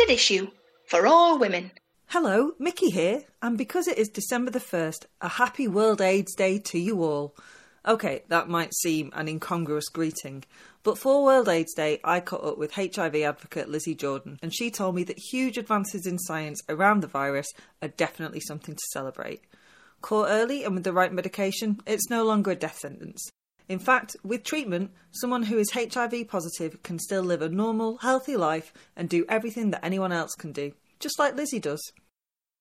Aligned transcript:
standard 0.00 0.14
issue 0.14 0.50
for 0.86 1.06
all 1.06 1.38
women. 1.38 1.70
Hello, 2.06 2.52
Mickey 2.58 2.88
here, 2.88 3.24
and 3.42 3.58
because 3.58 3.86
it 3.86 3.98
is 3.98 4.08
December 4.08 4.50
the 4.50 4.58
1st, 4.58 5.04
a 5.20 5.28
happy 5.28 5.68
World 5.68 6.00
AIDS 6.00 6.34
Day 6.34 6.58
to 6.58 6.78
you 6.78 7.02
all. 7.02 7.36
Okay, 7.86 8.22
that 8.28 8.48
might 8.48 8.72
seem 8.72 9.10
an 9.14 9.28
incongruous 9.28 9.90
greeting, 9.90 10.44
but 10.82 10.96
for 10.96 11.22
World 11.22 11.50
AIDS 11.50 11.74
Day, 11.74 12.00
I 12.02 12.20
caught 12.20 12.44
up 12.44 12.56
with 12.56 12.76
HIV 12.76 13.14
advocate 13.16 13.68
Lizzie 13.68 13.94
Jordan, 13.94 14.38
and 14.40 14.54
she 14.54 14.70
told 14.70 14.94
me 14.94 15.04
that 15.04 15.18
huge 15.18 15.58
advances 15.58 16.06
in 16.06 16.18
science 16.18 16.62
around 16.70 17.00
the 17.00 17.06
virus 17.06 17.48
are 17.82 17.88
definitely 17.88 18.40
something 18.40 18.74
to 18.74 18.86
celebrate. 18.92 19.42
Caught 20.00 20.28
early 20.30 20.64
and 20.64 20.74
with 20.74 20.84
the 20.84 20.94
right 20.94 21.12
medication, 21.12 21.78
it's 21.86 22.08
no 22.08 22.24
longer 22.24 22.52
a 22.52 22.56
death 22.56 22.78
sentence. 22.78 23.30
In 23.70 23.78
fact, 23.78 24.16
with 24.24 24.42
treatment, 24.42 24.90
someone 25.12 25.44
who 25.44 25.56
is 25.56 25.70
HIV 25.70 26.26
positive 26.26 26.82
can 26.82 26.98
still 26.98 27.22
live 27.22 27.40
a 27.40 27.48
normal, 27.48 27.98
healthy 27.98 28.36
life 28.36 28.72
and 28.96 29.08
do 29.08 29.24
everything 29.28 29.70
that 29.70 29.84
anyone 29.84 30.10
else 30.10 30.34
can 30.34 30.50
do, 30.50 30.72
just 30.98 31.20
like 31.20 31.36
Lizzie 31.36 31.60
does. 31.60 31.80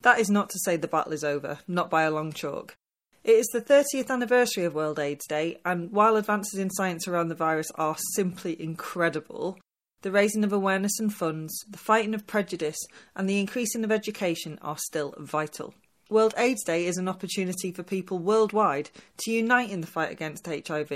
That 0.01 0.19
is 0.19 0.29
not 0.29 0.51
to 0.51 0.59
say 0.59 0.77
the 0.77 0.87
battle 0.87 1.13
is 1.13 1.23
over, 1.23 1.61
not 1.67 1.89
by 1.89 2.03
a 2.03 2.11
long 2.11 2.31
chalk. 2.31 2.77
It 3.23 3.31
is 3.31 3.47
the 3.47 3.59
30th 3.59 4.11
anniversary 4.11 4.65
of 4.65 4.75
World 4.75 4.99
AIDS 4.99 5.25
Day, 5.25 5.57
and 5.65 5.91
while 5.91 6.15
advances 6.15 6.59
in 6.59 6.69
science 6.69 7.07
around 7.07 7.29
the 7.29 7.33
virus 7.35 7.71
are 7.73 7.97
simply 8.13 8.61
incredible, 8.61 9.57
the 10.03 10.11
raising 10.11 10.43
of 10.43 10.53
awareness 10.53 10.99
and 10.99 11.11
funds, 11.11 11.51
the 11.67 11.79
fighting 11.79 12.13
of 12.13 12.27
prejudice, 12.27 12.77
and 13.15 13.27
the 13.27 13.39
increasing 13.39 13.83
of 13.83 13.91
education 13.91 14.59
are 14.61 14.77
still 14.77 15.15
vital. 15.17 15.73
World 16.09 16.33
AIDS 16.37 16.63
Day 16.63 16.87
is 16.87 16.97
an 16.97 17.07
opportunity 17.07 17.71
for 17.71 17.83
people 17.83 18.17
worldwide 18.17 18.89
to 19.17 19.31
unite 19.31 19.69
in 19.69 19.81
the 19.81 19.87
fight 19.87 20.11
against 20.11 20.47
HIV, 20.47 20.89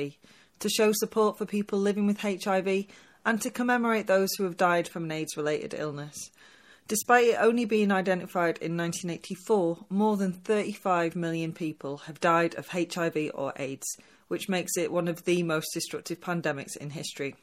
to 0.58 0.70
show 0.70 0.92
support 0.92 1.38
for 1.38 1.46
people 1.46 1.78
living 1.78 2.08
with 2.08 2.22
HIV, 2.22 2.86
and 3.24 3.40
to 3.40 3.52
commemorate 3.52 4.08
those 4.08 4.34
who 4.34 4.44
have 4.44 4.58
died 4.58 4.88
from 4.88 5.04
an 5.04 5.12
AIDS 5.12 5.38
related 5.38 5.76
illness. 5.78 6.32
Despite 6.88 7.28
it 7.28 7.38
only 7.40 7.66
being 7.66 7.92
identified 7.92 8.58
in 8.58 8.76
1984, 8.76 9.86
more 9.88 10.18
than 10.18 10.34
35 10.34 11.16
million 11.16 11.54
people 11.54 11.98
have 11.98 12.20
died 12.20 12.56
of 12.56 12.70
HIV 12.70 13.30
or 13.36 13.54
AIDS, 13.58 13.86
which 14.30 14.50
makes 14.50 14.76
it 14.78 14.92
one 14.92 15.08
of 15.08 15.26
the 15.26 15.44
most 15.44 15.68
destructive 15.76 16.22
pandemics 16.22 16.76
in 16.76 16.90
history. 16.90 17.36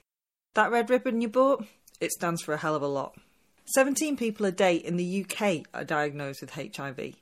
That 0.54 0.72
red 0.72 0.90
ribbon 0.90 1.20
you 1.20 1.28
bought? 1.28 1.64
It 2.00 2.10
stands 2.10 2.42
for 2.42 2.52
a 2.52 2.58
hell 2.58 2.74
of 2.74 2.82
a 2.82 2.88
lot. 2.88 3.16
17 3.74 4.16
people 4.16 4.44
a 4.44 4.50
day 4.50 4.74
in 4.74 4.96
the 4.96 5.24
UK 5.24 5.66
are 5.72 5.84
diagnosed 5.84 6.40
with 6.40 6.50
HIV. 6.50 7.14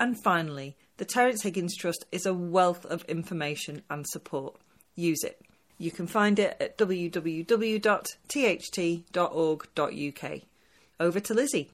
And 0.00 0.18
finally, 0.18 0.76
the 0.96 1.04
Terence 1.04 1.42
Higgins 1.42 1.76
Trust 1.76 2.06
is 2.10 2.24
a 2.24 2.32
wealth 2.32 2.86
of 2.86 3.04
information 3.04 3.82
and 3.90 4.06
support. 4.08 4.56
Use 4.96 5.22
it. 5.22 5.42
You 5.76 5.90
can 5.90 6.06
find 6.06 6.38
it 6.38 6.56
at 6.58 6.78
www.tht.org.uk. 6.78 7.20
Over 10.98 11.20
to 11.20 11.34
Lizzie. 11.34 11.70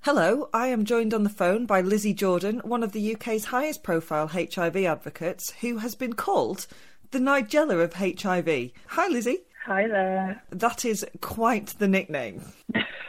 Hello, 0.00 0.48
I 0.52 0.66
am 0.68 0.86
joined 0.86 1.12
on 1.14 1.22
the 1.24 1.30
phone 1.30 1.66
by 1.66 1.82
Lizzie 1.82 2.14
Jordan, 2.14 2.60
one 2.64 2.82
of 2.82 2.92
the 2.92 3.14
UK's 3.14 3.46
highest 3.46 3.82
profile 3.82 4.28
HIV 4.28 4.76
advocates, 4.76 5.52
who 5.60 5.78
has 5.78 5.94
been 5.94 6.14
called 6.14 6.66
the 7.10 7.18
Nigella 7.18 7.82
of 7.82 7.92
HIV. 7.94 8.70
Hi, 8.88 9.08
Lizzie. 9.08 9.40
Hi 9.66 9.86
there. 9.86 10.42
That 10.50 10.86
is 10.86 11.06
quite 11.20 11.78
the 11.78 11.88
nickname. 11.88 12.42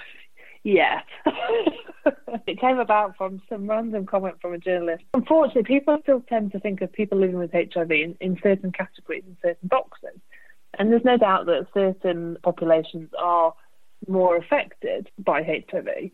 yeah. 0.63 1.01
it 2.47 2.59
came 2.59 2.79
about 2.79 3.17
from 3.17 3.41
some 3.49 3.69
random 3.69 4.05
comment 4.05 4.35
from 4.41 4.53
a 4.53 4.57
journalist. 4.57 5.03
Unfortunately, 5.13 5.63
people 5.63 5.97
still 6.03 6.23
tend 6.27 6.51
to 6.51 6.59
think 6.59 6.81
of 6.81 6.91
people 6.91 7.17
living 7.17 7.37
with 7.37 7.51
HIV 7.51 7.91
in, 7.91 8.17
in 8.19 8.37
certain 8.41 8.71
categories, 8.71 9.23
in 9.27 9.37
certain 9.41 9.67
boxes. 9.67 10.19
And 10.77 10.91
there's 10.91 11.05
no 11.05 11.17
doubt 11.17 11.45
that 11.45 11.67
certain 11.73 12.37
populations 12.43 13.09
are 13.17 13.53
more 14.07 14.37
affected 14.37 15.09
by 15.19 15.41
HIV. 15.43 16.11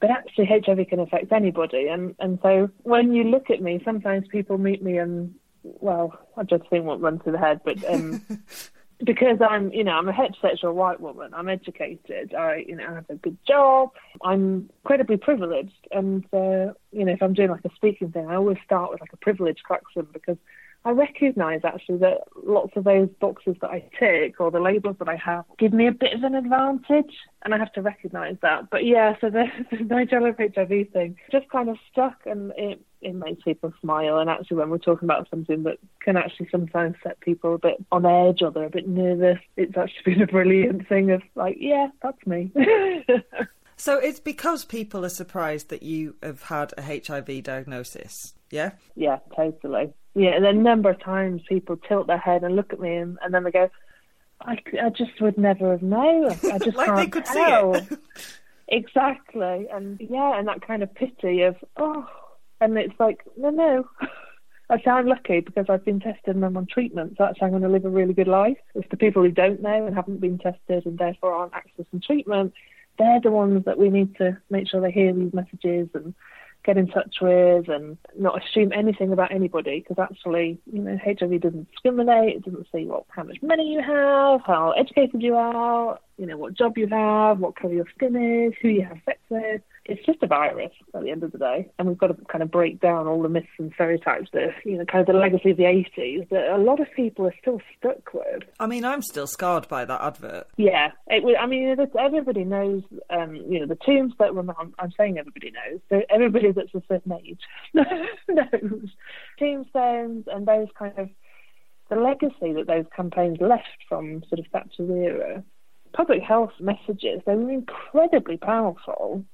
But 0.00 0.10
actually, 0.10 0.46
HIV 0.46 0.88
can 0.88 1.00
affect 1.00 1.32
anybody. 1.32 1.88
And, 1.88 2.14
and 2.18 2.38
so 2.42 2.70
when 2.82 3.12
you 3.12 3.24
look 3.24 3.50
at 3.50 3.62
me, 3.62 3.80
sometimes 3.84 4.26
people 4.28 4.58
meet 4.58 4.82
me 4.82 4.98
and, 4.98 5.34
well, 5.62 6.18
I 6.36 6.42
just 6.42 6.68
think 6.68 6.84
what 6.84 7.00
runs 7.00 7.22
through 7.22 7.32
the 7.32 7.38
head, 7.38 7.60
but 7.64 7.82
um, 7.88 8.24
because 9.04 9.38
I'm, 9.40 9.72
you 9.72 9.84
know, 9.84 9.92
I'm 9.92 10.08
a 10.08 10.12
heterosexual 10.12 10.74
white 10.74 11.00
woman. 11.00 11.32
I'm 11.34 11.48
educated. 11.48 12.34
I, 12.34 12.64
you 12.66 12.76
know, 12.76 12.86
I 12.88 12.94
have 12.94 13.10
a 13.10 13.14
good 13.16 13.36
job. 13.46 13.90
I'm 14.22 14.70
incredibly 14.82 15.16
privileged, 15.16 15.88
and 15.90 16.24
uh, 16.32 16.72
you 16.92 17.04
know, 17.04 17.12
if 17.12 17.22
I'm 17.22 17.34
doing 17.34 17.50
like 17.50 17.64
a 17.64 17.74
speaking 17.74 18.12
thing, 18.12 18.26
I 18.28 18.36
always 18.36 18.58
start 18.64 18.90
with 18.90 19.00
like 19.00 19.12
a 19.12 19.18
privilege 19.18 19.58
klaxon 19.66 20.06
because 20.12 20.38
I 20.86 20.90
recognise 20.90 21.60
actually 21.64 21.98
that 21.98 22.18
lots 22.44 22.72
of 22.76 22.84
those 22.84 23.08
boxes 23.18 23.56
that 23.62 23.70
I 23.70 23.88
tick 23.98 24.38
or 24.38 24.50
the 24.50 24.60
labels 24.60 24.96
that 24.98 25.08
I 25.08 25.16
have 25.16 25.46
give 25.58 25.72
me 25.72 25.86
a 25.86 25.92
bit 25.92 26.12
of 26.12 26.22
an 26.22 26.34
advantage, 26.34 27.14
and 27.42 27.54
I 27.54 27.58
have 27.58 27.72
to 27.72 27.82
recognise 27.82 28.36
that. 28.42 28.68
But 28.70 28.84
yeah, 28.84 29.14
so 29.20 29.30
the, 29.30 29.46
the 29.70 29.78
Nigella 29.78 30.36
HIV 30.36 30.92
thing 30.92 31.16
just 31.32 31.48
kind 31.48 31.70
of 31.70 31.76
stuck, 31.90 32.26
and 32.26 32.52
it 32.58 32.84
it 33.00 33.14
makes 33.14 33.42
people 33.42 33.72
smile. 33.80 34.18
And 34.18 34.28
actually, 34.28 34.58
when 34.58 34.68
we're 34.68 34.78
talking 34.78 35.06
about 35.06 35.28
something 35.30 35.62
that 35.62 35.78
can 36.00 36.18
actually 36.18 36.48
sometimes 36.50 36.96
set 37.02 37.18
people 37.20 37.54
a 37.54 37.58
bit 37.58 37.82
on 37.90 38.04
edge 38.04 38.42
or 38.42 38.50
they're 38.50 38.64
a 38.64 38.70
bit 38.70 38.88
nervous, 38.88 39.38
it's 39.56 39.76
actually 39.78 40.02
been 40.14 40.22
a 40.22 40.26
brilliant 40.26 40.86
thing 40.86 41.12
of 41.12 41.22
like, 41.34 41.56
yeah, 41.60 41.88
that's 42.02 42.26
me. 42.26 42.52
so 43.76 43.98
it's 43.98 44.20
because 44.20 44.66
people 44.66 45.02
are 45.04 45.10
surprised 45.10 45.70
that 45.70 45.82
you 45.82 46.16
have 46.22 46.42
had 46.42 46.74
a 46.76 46.82
HIV 46.82 47.42
diagnosis, 47.42 48.34
yeah? 48.50 48.72
Yeah, 48.96 49.18
totally. 49.34 49.94
Yeah, 50.14 50.30
and 50.30 50.46
a 50.46 50.52
number 50.52 50.90
of 50.90 51.00
times 51.00 51.42
people 51.48 51.76
tilt 51.76 52.06
their 52.06 52.18
head 52.18 52.44
and 52.44 52.54
look 52.54 52.72
at 52.72 52.80
me, 52.80 52.94
and, 52.96 53.18
and 53.22 53.34
then 53.34 53.44
they 53.44 53.50
go, 53.50 53.68
I, 54.40 54.58
I 54.82 54.90
just 54.90 55.20
would 55.20 55.38
never 55.38 55.72
have 55.72 55.82
known. 55.82 56.30
I 56.30 56.58
just 56.62 56.76
like 56.76 56.86
can't 56.86 56.98
they 56.98 57.06
could 57.08 57.24
tell. 57.24 57.74
see 57.74 57.94
it. 57.94 57.98
exactly, 58.68 59.66
and 59.72 60.00
yeah, 60.00 60.38
and 60.38 60.46
that 60.48 60.66
kind 60.66 60.82
of 60.82 60.94
pity 60.94 61.42
of 61.42 61.56
oh, 61.76 62.06
and 62.60 62.78
it's 62.78 62.98
like 62.98 63.24
no, 63.36 63.50
no. 63.50 63.88
I 64.70 64.80
sound 64.82 65.08
lucky 65.08 65.40
because 65.40 65.66
I've 65.68 65.84
been 65.84 66.00
tested 66.00 66.34
and 66.34 66.44
I'm 66.44 66.56
on 66.56 66.66
treatment, 66.66 67.16
so 67.18 67.24
actually 67.24 67.46
I'm 67.46 67.50
going 67.50 67.62
to 67.64 67.68
live 67.68 67.84
a 67.84 67.90
really 67.90 68.14
good 68.14 68.26
life. 68.28 68.56
It's 68.74 68.88
the 68.90 68.96
people 68.96 69.22
who 69.22 69.30
don't 69.30 69.60
know 69.60 69.86
and 69.86 69.94
haven't 69.94 70.22
been 70.22 70.38
tested 70.38 70.86
and 70.86 70.96
therefore 70.96 71.32
aren't 71.32 71.52
accessing 71.52 72.02
treatment, 72.02 72.54
they're 72.98 73.20
the 73.20 73.30
ones 73.30 73.64
that 73.66 73.78
we 73.78 73.90
need 73.90 74.16
to 74.16 74.38
make 74.50 74.68
sure 74.68 74.80
they 74.80 74.90
hear 74.90 75.12
these 75.12 75.34
messages 75.34 75.88
and 75.94 76.14
get 76.64 76.76
in 76.76 76.86
touch 76.88 77.16
with 77.20 77.68
and 77.68 77.96
not 78.18 78.42
assume 78.42 78.72
anything 78.72 79.12
about 79.12 79.32
anybody 79.32 79.80
because 79.80 80.02
actually, 80.02 80.58
you 80.72 80.80
know, 80.80 80.98
HIV 81.04 81.40
doesn't 81.40 81.70
discriminate. 81.70 82.36
It 82.36 82.44
doesn't 82.44 82.66
say 82.72 82.84
what 82.84 83.04
how 83.08 83.24
much 83.24 83.38
money 83.42 83.72
you 83.72 83.82
have, 83.82 84.40
how 84.46 84.72
educated 84.76 85.22
you 85.22 85.34
are, 85.34 85.98
you 86.18 86.26
know, 86.26 86.36
what 86.36 86.54
job 86.54 86.78
you 86.78 86.86
have, 86.88 87.38
what 87.38 87.56
colour 87.56 87.74
your 87.74 87.86
skin 87.94 88.16
is, 88.16 88.54
who 88.60 88.68
you 88.68 88.84
have 88.84 88.98
sex 89.04 89.18
with 89.28 89.60
it's 89.86 90.04
just 90.06 90.22
a 90.22 90.26
virus 90.26 90.72
at 90.94 91.02
the 91.02 91.10
end 91.10 91.22
of 91.22 91.32
the 91.32 91.38
day, 91.38 91.68
and 91.78 91.86
we've 91.86 91.98
got 91.98 92.06
to 92.06 92.16
kind 92.26 92.42
of 92.42 92.50
break 92.50 92.80
down 92.80 93.06
all 93.06 93.20
the 93.20 93.28
myths 93.28 93.48
and 93.58 93.70
stereotypes 93.74 94.30
that 94.32 94.50
you 94.64 94.78
know, 94.78 94.84
kind 94.84 95.00
of 95.00 95.06
the 95.06 95.18
legacy 95.18 95.50
of 95.50 95.56
the 95.56 95.64
'80s 95.64 96.28
that 96.30 96.54
a 96.54 96.58
lot 96.58 96.80
of 96.80 96.86
people 96.96 97.26
are 97.26 97.34
still 97.40 97.60
stuck 97.78 98.14
with. 98.14 98.42
I 98.58 98.66
mean, 98.66 98.84
I'm 98.84 99.02
still 99.02 99.26
scarred 99.26 99.68
by 99.68 99.84
that 99.84 100.00
advert. 100.00 100.46
Yeah, 100.56 100.92
it, 101.08 101.22
I 101.38 101.46
mean, 101.46 101.76
everybody 101.98 102.44
knows, 102.44 102.82
um, 103.10 103.36
you 103.36 103.60
know, 103.60 103.66
the 103.66 103.76
tombstone. 103.76 104.34
Well, 104.34 104.56
I'm, 104.58 104.74
I'm 104.78 104.92
saying 104.96 105.18
everybody 105.18 105.52
knows. 105.52 105.80
So 105.90 106.02
everybody 106.08 106.52
that's 106.52 106.74
a 106.74 106.82
certain 106.88 107.12
age 107.12 107.40
knows 107.74 108.88
tombstones 109.38 110.24
and 110.32 110.46
those 110.46 110.68
kind 110.78 110.98
of 110.98 111.10
the 111.90 111.96
legacy 111.96 112.54
that 112.54 112.66
those 112.66 112.86
campaigns 112.96 113.38
left 113.40 113.84
from 113.88 114.22
sort 114.30 114.38
of 114.38 114.46
Thatcher's 114.50 114.90
era 114.90 115.44
public 115.94 116.22
health 116.22 116.50
messages, 116.60 117.20
they 117.24 117.34
were 117.36 117.52
incredibly 117.52 118.36
powerful 118.36 119.24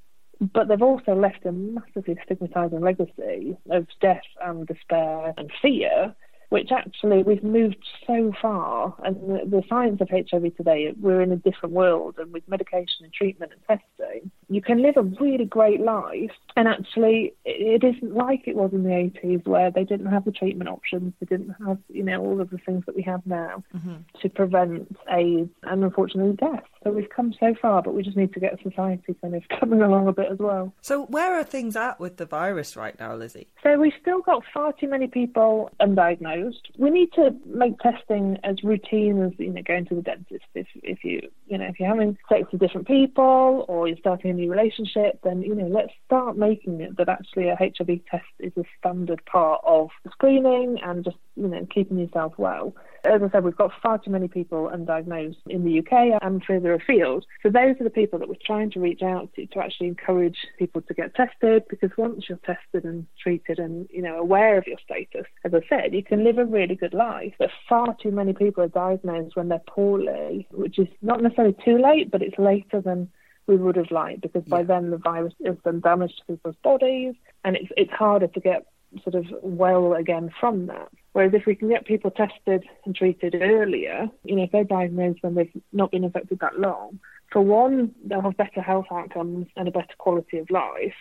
but 0.41 0.69
they've 0.69 0.83
also 0.83 1.15
left 1.15 1.45
a 1.45 1.53
massively 1.53 2.17
stigmatising 2.27 2.81
legacy 2.81 3.57
of 3.71 3.87
death 4.01 4.23
and 4.43 4.67
despair 4.67 5.35
and 5.37 5.51
fear 5.61 6.15
which 6.51 6.73
actually 6.73 7.23
we've 7.23 7.45
moved 7.45 7.77
so 8.07 8.33
far, 8.43 8.95
and 9.05 9.17
the, 9.17 9.47
the, 9.47 9.63
science 9.69 10.01
of 10.01 10.11
HIV 10.11 10.57
today, 10.57 10.93
we're 11.01 11.23
in 11.23 11.31
a 11.31 11.37
different 11.37 11.73
world, 11.73 12.17
and 12.19 12.33
with 12.33 12.43
medication 12.49 13.05
and 13.05 13.13
treatment 13.13 13.53
and 13.53 13.79
testing, 13.79 14.31
you 14.51 14.61
can 14.61 14.83
live 14.83 14.97
a 14.97 15.03
really 15.03 15.45
great 15.45 15.81
life, 15.81 16.31
and 16.57 16.69
actually 16.69 17.35
it, 17.45 17.83
isn't 17.85 18.15
like 18.15 18.47
it 18.47 18.57
was 18.57 18.73
in 18.73 18.83
the 18.83 18.91
80s 18.91 19.47
where 19.47 19.71
they 19.71 19.85
didn't 19.85 20.07
have 20.07 20.25
the 20.25 20.33
treatment 20.33 20.69
options, 20.69 21.15
they 21.21 21.27
didn't 21.27 21.55
have, 21.67 21.79
you 21.89 22.03
know, 22.03 22.21
all 22.21 22.41
of 22.41 22.51
the 22.51 22.59
things 22.59 22.85
that 22.87 22.97
we 22.97 23.03
have 23.03 23.25
now 23.27 23.63
mm-hmm. 23.75 23.97
to 24.21 24.29
prevent 24.29 24.97
AIDS 25.11 25.51
and 25.63 25.85
unfortunately 25.85 26.37
death. 26.37 26.65
So 26.85 26.91
we've 26.91 27.11
come 27.11 27.35
so 27.39 27.55
far, 27.61 27.83
but 27.83 27.95
we 27.95 28.03
just 28.03 28.17
need 28.17 28.33
to 28.35 28.41
get 28.41 28.59
society 28.63 29.15
kind 29.21 29.35
of 29.35 29.43
coming 29.61 29.83
along 29.83 30.09
a 30.09 30.13
bit 30.13 30.31
as 30.31 30.39
well. 30.39 30.73
So 30.81 31.07
where 31.07 31.39
are 31.39 31.45
things 31.45 31.77
at 31.77 32.01
with 32.01 32.17
the 32.17 32.27
virus 32.27 32.77
right 32.77 32.99
now, 32.99 33.15
Lizzie? 33.15 33.49
So 33.63 33.79
we've 33.79 33.93
still 34.01 34.21
got 34.21 34.43
far 34.53 34.73
too 34.73 34.89
many 34.89 35.07
people 35.07 35.71
undiagnosed 35.81 36.61
we 36.79 36.91
need 36.91 37.13
to 37.13 37.35
make 37.47 37.79
testing 37.79 38.39
as 38.45 38.63
routine 38.63 39.23
as 39.23 39.33
you 39.39 39.53
know 39.53 39.63
going 39.63 39.87
to 39.87 39.95
the 39.95 40.03
dentist. 40.03 40.45
If 40.55 40.67
if 40.83 41.05
you 41.05 41.29
you 41.47 41.59
know 41.59 41.67
if 41.67 41.79
you're 41.79 41.89
having 41.89 42.17
sex 42.29 42.51
with 42.53 42.61
different 42.61 42.87
people 42.87 43.65
or 43.69 43.89
you're 43.89 43.99
starting 43.99 44.31
a 44.31 44.40
new 44.41 44.51
relationship, 44.51 45.21
then 45.23 45.43
you 45.43 45.55
know 45.55 45.67
let's 45.67 45.93
start 46.07 46.37
making 46.37 46.81
it 46.81 46.97
that 46.97 47.09
actually 47.09 47.49
a 47.49 47.57
HIV 47.57 48.01
test 48.11 48.25
is 48.39 48.53
a 48.57 48.63
standard 48.79 49.25
part 49.27 49.61
of 49.65 49.91
screening 50.13 50.79
and 50.83 51.05
just 51.05 51.17
you 51.37 51.49
know 51.49 51.67
keeping 51.73 51.99
yourself 51.99 52.35
well. 52.39 52.75
As 53.05 53.23
I 53.23 53.31
said, 53.31 53.45
we've 53.45 53.57
got 53.57 53.73
far 53.83 53.99
too 53.99 54.11
many 54.11 54.29
people 54.29 54.71
undiagnosed 54.75 55.39
in 55.47 55.65
the 55.65 55.79
UK 55.79 56.23
and 56.23 56.45
further 56.45 56.75
afield. 56.75 57.25
So 57.43 57.49
those 57.49 57.77
are 57.81 57.85
the 57.85 57.91
people 57.91 58.19
that 58.19 58.29
we're 58.29 58.35
trying 58.45 58.71
to 58.73 58.81
reach 58.81 59.03
out 59.03 59.33
to 59.35 59.47
to 59.47 59.59
actually 59.59 59.89
encourage 59.89 60.37
people 60.59 60.83
to 60.83 60.95
get 60.95 61.15
tested 61.15 61.65
because 61.69 61.91
once 61.97 62.27
you're 62.29 62.39
tested 62.39 62.85
and 62.85 63.07
treated 63.23 63.59
and 63.59 63.89
you 63.91 64.03
know 64.03 64.19
aware 64.19 64.59
of 64.59 64.67
your 64.67 64.79
status, 64.85 65.27
as 65.45 65.53
I 65.55 65.61
said, 65.69 65.95
you 65.95 66.03
can 66.03 66.25
live 66.25 66.39
a 66.39 66.45
really 66.45 66.75
good 66.75 66.95
life. 66.95 67.35
But 67.39 67.51
far 67.69 67.97
too 68.03 68.11
many 68.11 68.33
people 68.33 68.65
are 68.65 68.69
diagnosed 68.69 69.37
when 69.37 69.49
they're 69.49 69.63
poorly, 69.69 70.47
which 70.51 70.79
is 70.79 70.89
not 71.03 71.23
necessarily 71.23 71.57
too 71.65 71.79
late, 71.79 72.11
but 72.11 72.23
it's 72.23 72.39
later 72.39 72.81
than 72.81 73.09
we 73.51 73.57
would 73.57 73.77
have 73.77 73.91
liked 73.91 74.23
because 74.23 74.45
by 74.45 74.63
then 74.63 74.91
the 74.91 74.97
virus 74.97 75.35
has 75.45 75.57
done 75.65 75.81
damage 75.81 76.17
to 76.17 76.25
people's 76.27 76.57
bodies 76.63 77.15
and 77.45 77.57
it's 77.57 77.71
it's 77.77 77.93
harder 77.93 78.29
to 78.29 78.41
get 78.41 78.67
sort 79.03 79.15
of 79.15 79.27
well 79.43 79.95
again 79.95 80.31
from 80.41 80.67
that. 80.67 80.89
Whereas 81.13 81.35
if 81.35 81.47
we 81.47 81.55
can 81.55 81.69
get 81.69 81.85
people 81.85 82.11
tested 82.11 82.65
and 82.85 82.95
treated 82.95 83.35
earlier, 83.35 84.09
you 84.25 84.37
know, 84.37 84.45
if 84.45 84.53
they're 84.53 84.65
diagnosed 84.65 85.23
when 85.23 85.35
they've 85.35 85.63
not 85.73 85.91
been 85.91 86.05
infected 86.05 86.39
that 86.41 86.59
long, 86.59 87.01
for 87.33 87.41
one, 87.41 87.95
they'll 88.05 88.21
have 88.21 88.37
better 88.37 88.61
health 88.61 88.87
outcomes 88.91 89.47
and 89.57 89.69
a 89.69 89.73
better 89.73 89.95
quality 89.99 90.39
of 90.39 90.51
life. 90.51 90.95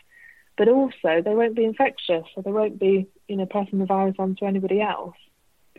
But 0.57 0.67
also, 0.67 1.21
they 1.23 1.33
won't 1.33 1.55
be 1.55 1.63
infectious, 1.63 2.25
so 2.35 2.41
they 2.41 2.51
won't 2.51 2.79
be, 2.79 3.07
you 3.27 3.37
know, 3.37 3.45
passing 3.45 3.79
the 3.79 3.85
virus 3.85 4.15
on 4.19 4.35
to 4.35 4.45
anybody 4.45 4.81
else. 4.81 5.15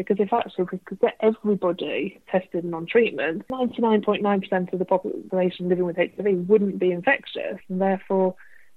Because 0.01 0.17
if 0.19 0.33
actually 0.33 0.65
we 0.73 0.79
could 0.79 0.99
get 0.99 1.19
everybody 1.21 2.23
tested 2.33 2.65
and 2.65 2.75
on 2.75 2.87
treatment, 2.87 3.47
99.9% 3.49 4.73
of 4.73 4.79
the 4.79 4.85
population 4.87 5.69
living 5.69 5.85
with 5.85 5.99
HIV 5.99 6.49
wouldn't 6.49 6.79
be 6.79 6.91
infectious, 6.91 7.59
and 7.69 7.83
therefore 7.83 8.35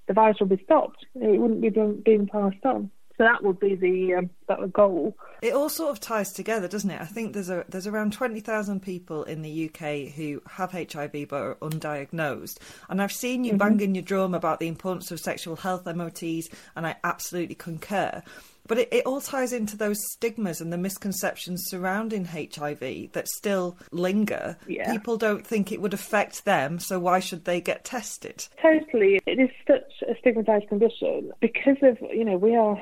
the 0.07 0.13
virus 0.13 0.41
would 0.41 0.49
be 0.49 0.61
stopped. 0.65 1.05
It 1.15 1.39
wouldn't 1.39 1.61
be 1.61 1.69
being 1.69 2.27
passed 2.27 2.65
on. 2.65 2.91
So 3.17 3.23
that 3.23 3.41
would 3.41 3.57
be 3.57 3.75
the 3.75 4.15
um, 4.15 4.31
that 4.49 4.73
goal. 4.73 5.15
It 5.41 5.53
all 5.53 5.69
sort 5.69 5.91
of 5.91 6.01
ties 6.01 6.33
together, 6.33 6.67
doesn't 6.67 6.89
it? 6.89 6.99
I 6.99 7.05
think 7.05 7.33
there's 7.33 7.49
a 7.49 7.63
there's 7.69 7.87
around 7.87 8.11
twenty 8.11 8.41
thousand 8.41 8.81
people 8.81 9.23
in 9.23 9.43
the 9.43 9.69
UK 9.69 10.13
who 10.13 10.41
have 10.49 10.71
HIV 10.71 11.29
but 11.29 11.41
are 11.41 11.55
undiagnosed, 11.61 12.57
and 12.89 13.01
I've 13.01 13.13
seen 13.13 13.45
you 13.45 13.51
mm-hmm. 13.51 13.59
banging 13.59 13.95
your 13.95 14.03
drum 14.03 14.33
about 14.33 14.59
the 14.59 14.67
importance 14.67 15.09
of 15.11 15.21
sexual 15.21 15.55
health 15.55 15.85
MOTs, 15.85 16.49
and 16.75 16.85
I 16.85 16.95
absolutely 17.03 17.55
concur. 17.55 18.23
But 18.67 18.79
it, 18.79 18.89
it 18.91 19.05
all 19.05 19.21
ties 19.21 19.51
into 19.51 19.75
those 19.75 19.97
stigmas 20.11 20.61
and 20.61 20.71
the 20.71 20.77
misconceptions 20.77 21.65
surrounding 21.67 22.25
HIV 22.25 23.11
that 23.11 23.27
still 23.27 23.77
linger. 23.91 24.57
Yeah. 24.67 24.91
People 24.91 25.17
don't 25.17 25.45
think 25.45 25.71
it 25.71 25.81
would 25.81 25.93
affect 25.93 26.45
them, 26.45 26.79
so 26.79 26.99
why 26.99 27.19
should 27.19 27.45
they 27.45 27.59
get 27.59 27.83
tested? 27.83 28.47
Totally. 28.61 29.19
It 29.25 29.39
is 29.39 29.49
such 29.67 30.07
a 30.07 30.17
stigmatized 30.19 30.69
condition 30.69 31.31
because 31.41 31.77
of, 31.81 31.97
you 32.01 32.23
know, 32.23 32.37
we 32.37 32.55
are 32.55 32.81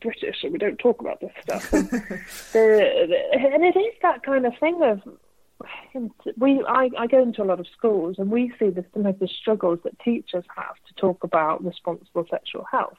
British 0.00 0.44
and 0.44 0.52
we 0.52 0.58
don't 0.58 0.78
talk 0.78 1.00
about 1.00 1.20
this 1.20 1.32
stuff. 1.42 1.72
And, 1.72 1.90
the, 2.52 3.16
and 3.32 3.64
it 3.64 3.76
is 3.76 3.94
that 4.02 4.22
kind 4.22 4.46
of 4.46 4.52
thing 4.58 4.80
of 4.82 5.02
we 6.36 6.62
I, 6.68 6.88
I, 6.96 7.06
go 7.08 7.22
into 7.22 7.42
a 7.42 7.44
lot 7.44 7.58
of 7.58 7.66
schools 7.76 8.16
and 8.18 8.30
we 8.30 8.52
see 8.58 8.70
the, 8.70 8.84
sometimes 8.94 9.18
the 9.18 9.26
struggles 9.26 9.80
that 9.84 9.98
teachers 9.98 10.44
have 10.56 10.76
to 10.86 10.94
talk 10.94 11.24
about 11.24 11.64
responsible 11.64 12.26
sexual 12.30 12.64
health 12.70 12.96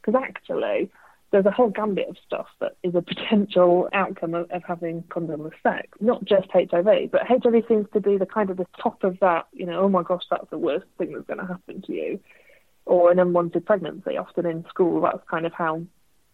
because 0.00 0.20
actually 0.22 0.90
there's 1.32 1.46
a 1.46 1.50
whole 1.50 1.70
gambit 1.70 2.08
of 2.08 2.16
stuff 2.24 2.46
that 2.60 2.76
is 2.82 2.94
a 2.94 3.00
potential 3.00 3.88
outcome 3.94 4.34
of, 4.34 4.50
of, 4.50 4.62
having 4.68 5.02
condomless 5.04 5.54
sex, 5.62 5.88
not 6.00 6.24
just 6.24 6.46
HIV, 6.52 7.10
but 7.10 7.26
HIV 7.26 7.64
seems 7.66 7.86
to 7.94 8.00
be 8.00 8.18
the 8.18 8.26
kind 8.26 8.50
of 8.50 8.58
the 8.58 8.66
top 8.80 9.02
of 9.02 9.18
that, 9.20 9.46
you 9.52 9.64
know, 9.64 9.80
oh 9.80 9.88
my 9.88 10.02
gosh, 10.02 10.24
that's 10.30 10.48
the 10.50 10.58
worst 10.58 10.84
thing 10.98 11.12
that's 11.12 11.26
going 11.26 11.40
to 11.40 11.46
happen 11.46 11.82
to 11.82 11.92
you. 11.92 12.20
Or 12.84 13.10
an 13.10 13.18
unwanted 13.18 13.64
pregnancy. 13.64 14.16
Often 14.16 14.46
in 14.46 14.64
school, 14.68 15.00
that's 15.00 15.22
kind 15.30 15.46
of 15.46 15.52
how 15.52 15.82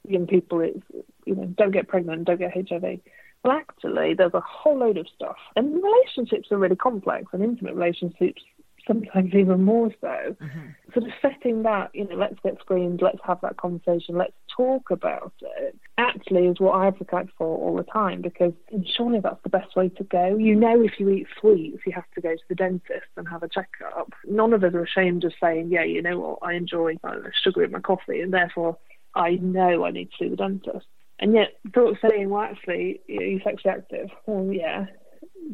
young 0.07 0.27
people 0.27 0.61
is, 0.61 0.83
you 1.27 1.35
know, 1.35 1.45
don't 1.45 1.73
get 1.73 1.87
pregnant, 1.87 2.25
don't 2.25 2.39
get 2.39 2.55
HIV. 2.55 3.01
Well, 3.45 3.57
actually, 3.57 4.15
there's 4.15 4.35
a 4.35 4.41
whole 4.41 4.79
load 4.79 4.97
of 4.97 5.07
stuff. 5.15 5.37
And 5.55 5.81
relationships 5.83 6.51
are 6.51 6.59
really 6.59 6.75
complex, 6.75 7.27
and 7.33 7.45
intimate 7.45 7.75
relationships 7.75 8.43
sometimes 8.89 9.33
even 9.35 9.63
more 9.63 9.91
so. 10.01 10.37
Mm-hmm. 10.43 10.93
Sort 10.93 11.07
of 11.07 11.13
setting 11.23 11.63
that, 11.63 11.91
you 11.95 12.09
know, 12.09 12.17
let's 12.17 12.41
get 12.43 12.59
screened, 12.59 13.01
let's 13.01 13.21
have 13.25 13.41
that 13.43 13.59
conversation, 13.59 14.17
let's 14.17 14.33
talk 14.57 14.91
about 14.91 15.33
it, 15.41 15.79
actually 15.99 16.47
is 16.47 16.59
what 16.59 16.73
I 16.73 16.89
advocate 16.89 17.29
for 17.37 17.47
all 17.47 17.77
the 17.77 17.85
time 17.85 18.23
because 18.23 18.53
surely 18.97 19.21
that's 19.21 19.43
the 19.45 19.51
best 19.51 19.77
way 19.77 19.91
to 19.91 20.05
go. 20.05 20.37
You 20.37 20.57
know, 20.57 20.83
if 20.83 20.99
you 20.99 21.09
eat 21.11 21.27
sweets, 21.41 21.83
you 21.87 21.93
have 21.93 22.11
to 22.15 22.21
go 22.21 22.35
to 22.35 22.43
the 22.49 22.55
dentist 22.57 23.07
and 23.17 23.29
have 23.29 23.45
a 23.45 23.49
checkup. 23.49 24.13
None 24.27 24.53
of 24.53 24.65
us 24.65 24.75
are 24.75 24.83
ashamed 24.83 25.25
of 25.25 25.33
saying, 25.41 25.69
yeah, 25.71 25.85
you 25.85 26.03
know 26.03 26.19
what, 26.19 26.39
I 26.43 26.55
enjoy 26.55 26.97
sugar 27.45 27.63
in 27.63 27.71
my 27.71 27.81
coffee 27.81 28.21
and 28.21 28.33
therefore 28.33 28.79
I 29.15 29.33
know 29.37 29.85
I 29.85 29.91
need 29.91 30.11
to 30.11 30.17
see 30.19 30.29
the 30.29 30.37
dentist. 30.37 30.87
And 31.21 31.35
yet, 31.35 31.59
of 31.75 31.97
saying, 32.01 32.31
well, 32.31 32.43
actually, 32.43 33.01
you're 33.09 33.41
sexually 33.41 33.75
active. 33.77 34.09
Well, 34.27 34.53
yeah, 34.53 34.87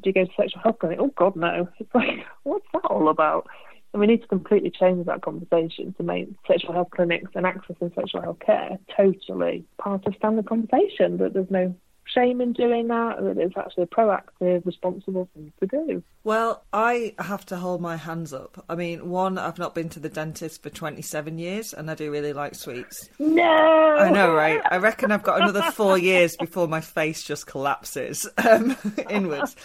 do 0.01 0.11
you 0.11 0.13
go 0.13 0.25
to 0.25 0.31
sexual 0.37 0.63
health 0.63 0.79
clinic? 0.81 0.99
Oh 1.01 1.13
God, 1.17 1.37
no. 1.37 1.69
It's 1.79 1.95
like, 1.95 2.27
what's 2.43 2.67
that 2.73 2.87
all 2.87 3.09
about? 3.09 3.47
And 3.93 4.01
we 4.01 4.09
need 4.09 4.23
to 4.23 4.29
completely 4.29 4.71
change 4.71 5.07
that 5.07 5.23
conversation 5.23 5.95
to 5.95 6.03
make 6.03 6.29
sexual 6.49 6.73
health 6.73 6.89
clinics 6.91 7.31
and 7.35 7.47
accessing 7.47 7.95
sexual 7.95 8.23
health 8.23 8.41
care 8.45 8.79
totally 8.97 9.65
part 9.79 10.05
of 10.07 10.15
standard 10.17 10.47
conversation. 10.47 11.19
That 11.19 11.33
there's 11.33 11.51
no 11.51 11.75
shame 12.15 12.41
in 12.41 12.53
doing 12.53 12.89
that, 12.89 13.23
that 13.23 13.39
it's 13.39 13.57
actually 13.57 13.85
a 13.85 13.87
proactive, 13.87 14.65
responsible 14.65 15.29
thing 15.35 15.53
to 15.61 15.67
do. 15.67 16.03
Well, 16.23 16.65
I 16.73 17.15
have 17.19 17.45
to 17.47 17.57
hold 17.57 17.81
my 17.81 17.97
hands 17.97 18.33
up. 18.33 18.65
I 18.69 18.75
mean, 18.75 19.11
one, 19.11 19.37
I've 19.37 19.59
not 19.59 19.75
been 19.75 19.89
to 19.91 20.01
the 20.01 20.09
dentist 20.09 20.63
for 20.63 20.71
27 20.71 21.39
years, 21.39 21.75
and 21.75 21.91
I 21.91 21.95
do 21.95 22.11
really 22.11 22.33
like 22.33 22.55
sweets. 22.55 23.09
No! 23.19 23.43
I 23.45 24.11
know, 24.11 24.35
right? 24.35 24.61
I 24.71 24.79
reckon 24.79 25.13
I've 25.13 25.23
got 25.23 25.43
another 25.43 25.63
four 25.73 25.99
years 25.99 26.37
before 26.37 26.69
my 26.69 26.81
face 26.81 27.23
just 27.23 27.47
collapses 27.47 28.29
um, 28.39 28.77
inwards. 29.11 29.57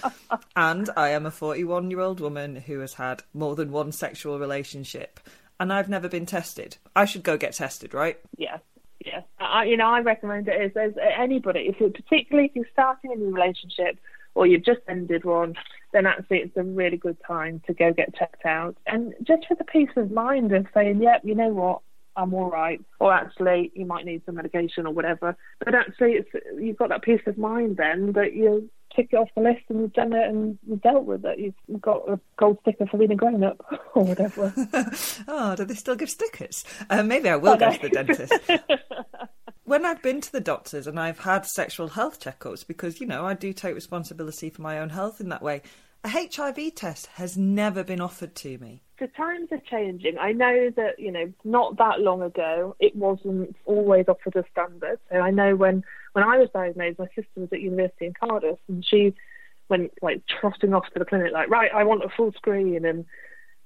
And 0.56 0.89
I 0.98 1.10
am 1.10 1.25
a 1.25 1.32
41 1.32 1.91
year 1.91 2.01
old 2.01 2.20
woman 2.20 2.56
who 2.56 2.79
has 2.79 2.94
had 2.94 3.24
more 3.34 3.56
than 3.56 3.72
one 3.72 3.91
sexual 3.91 4.39
relationship 4.39 5.20
and 5.60 5.74
I've 5.74 5.89
never 5.89 6.08
been 6.08 6.25
tested. 6.25 6.77
I 6.96 7.06
should 7.06 7.24
go 7.24 7.38
get 7.38 7.53
tested, 7.53 7.94
right? 7.94 8.18
Yeah, 8.38 8.60
yeah, 9.12 9.22
I, 9.39 9.66
you 9.66 9.78
know, 9.78 9.88
I 9.88 10.01
recommend 10.01 10.48
it 10.48 10.62
as, 10.62 10.72
as 10.78 10.94
anybody, 11.18 11.62
if 11.62 11.80
you're 11.80 11.89
particularly 11.89 12.50
if 12.50 12.56
you're 12.56 12.66
starting 12.72 13.12
a 13.12 13.16
new 13.16 13.34
relationship 13.34 14.00
or 14.36 14.46
you've 14.46 14.66
just 14.66 14.82
ended 14.88 15.25
one, 15.25 15.56
then 15.92 16.06
actually 16.06 16.38
it's 16.38 16.56
a 16.58 16.63
really 16.63 16.98
good 16.98 17.18
time 17.25 17.62
to 17.68 17.74
go 17.74 17.92
get 17.92 18.16
checked 18.16 18.46
out. 18.46 18.75
And 18.86 19.13
just 19.24 19.48
for 19.48 19.56
the 19.56 19.63
peace 19.63 19.89
of 19.96 20.12
mind 20.12 20.51
of 20.54 20.68
saying, 20.74 21.01
yep, 21.01 21.22
you 21.24 21.36
know 21.36 21.50
what, 21.50 21.82
I'm 22.16 22.34
all 22.34 22.50
right, 22.50 22.82
or 23.00 23.13
actually 23.13 23.72
you 23.74 23.86
might 23.86 24.06
need 24.06 24.22
some 24.25 24.36
medication 24.36 24.86
or 24.86 24.94
whatever. 24.94 25.36
But 25.63 25.74
actually, 25.74 26.13
it's 26.13 26.30
you've 26.58 26.78
got 26.78 26.89
that 26.89 27.01
peace 27.01 27.22
of 27.25 27.38
mind 27.38 27.78
then 27.78 28.13
that 28.13 28.34
you 28.34 28.70
tick 29.00 29.10
it 29.13 29.15
off 29.15 29.29
the 29.36 29.41
list 29.41 29.62
and 29.70 29.79
you've 29.79 29.94
done 29.94 30.13
it 30.13 30.27
and 30.27 30.58
you've 30.68 30.82
dealt 30.82 31.06
with 31.06 31.24
it. 31.25 31.39
You've 31.39 31.82
got 31.82 32.10
a 32.10 32.20
gold 32.38 32.58
sticker 32.62 32.86
for 32.88 32.98
being 32.98 33.12
a 33.12 33.15
grown 33.15 33.44
up 33.44 33.63
or 33.96 34.03
whatever. 34.03 34.53
oh, 35.27 35.56
do 35.56 35.65
they 35.65 35.74
still 35.74 35.96
give 35.96 36.10
stickers? 36.10 36.65
Uh, 36.89 37.03
maybe 37.03 37.29
I 37.29 37.38
will 37.38 37.56
go 37.56 37.72
to 37.72 37.82
the 37.82 37.89
dentist. 37.89 38.34
when 39.63 39.86
I've 39.86 40.01
been 40.01 40.20
to 40.22 40.32
the 40.32 40.41
doctors 40.41 40.88
and 40.88 41.00
I've 41.00 41.20
had 41.20 41.46
sexual 41.46 41.89
health 41.89 42.20
checkups, 42.20 42.68
because, 42.68 43.00
you 43.00 43.08
know, 43.08 43.25
I 43.25 43.34
do 43.34 43.53
take 43.53 43.75
responsibility 43.75 44.50
for 44.50 44.62
my 44.62 44.79
own 44.79 44.89
health 44.89 45.22
in 45.22 45.29
that 45.29 45.41
way, 45.41 45.62
a 46.03 46.10
HIV 46.10 46.75
test 46.75 47.08
has 47.15 47.38
never 47.38 47.84
been 47.84 48.01
offered 48.01 48.36
to 48.36 48.58
me. 48.58 48.84
The 49.00 49.08
times 49.08 49.50
are 49.51 49.62
changing. 49.70 50.18
I 50.18 50.34
know 50.34 50.72
that, 50.75 51.00
you 51.00 51.12
know, 51.12 51.32
not 51.44 51.77
that 51.77 52.01
long 52.01 52.22
ago, 52.22 52.75
it 52.79 52.96
wasn't 52.96 53.56
always 53.65 54.06
offered 54.08 54.36
as 54.36 54.44
standard. 54.51 55.00
So 55.10 55.18
I 55.18 55.32
know 55.32 55.56
when, 55.56 55.84
when 56.13 56.25
I 56.25 56.38
was 56.38 56.50
diagnosed, 56.53 57.00
my 57.00 57.08
sister 57.08 57.29
was 57.38 57.50
at 57.53 57.62
university 57.62 58.08
in 58.08 58.13
Cardiff 58.13 58.60
and 58.68 58.86
she 58.86 59.13
went 59.70 59.91
like 60.01 60.22
trotting 60.27 60.74
off 60.74 60.86
to 60.94 61.00
the 61.00 61.06
clinic, 61.06 61.32
like, 61.32 61.50
right, 61.50 61.72
I 61.74 61.84
want 61.84 62.03
a 62.03 62.10
full 62.10 62.34
screen. 62.34 62.86
And 62.86 63.06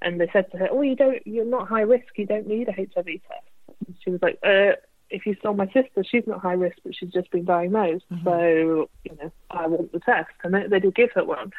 and 0.04 0.20
they 0.20 0.30
said 0.32 0.52
to 0.52 0.58
her, 0.58 0.68
"Oh, 0.70 0.82
you 0.82 0.96
don't, 0.96 1.26
you're 1.26 1.46
not 1.46 1.68
high 1.68 1.82
risk. 1.82 2.18
You 2.18 2.26
don't 2.26 2.48
need 2.48 2.68
a 2.68 2.74
HIV 2.74 3.06
test." 3.06 3.88
And 3.88 3.96
she 4.04 4.12
was 4.12 4.22
like, 4.22 4.38
uh, 4.44 4.76
"If 5.10 5.26
you 5.26 5.36
saw 5.42 5.54
my 5.54 5.66
sister, 5.68 6.04
she's 6.04 6.28
not 6.28 6.42
high 6.42 6.54
risk, 6.54 6.78
but 6.84 6.96
she's 6.96 7.10
just 7.10 7.32
been 7.32 7.46
diagnosed, 7.46 8.06
mm-hmm. 8.12 8.28
so 8.28 8.90
you 9.04 9.18
know, 9.22 9.32
I 9.50 9.68
want 9.68 9.92
the 9.92 10.00
test." 10.00 10.32
And 10.44 10.54
they, 10.54 10.68
they 10.68 10.80
did 10.80 10.96
give 10.96 11.12
her 11.16 11.24
one. 11.24 11.52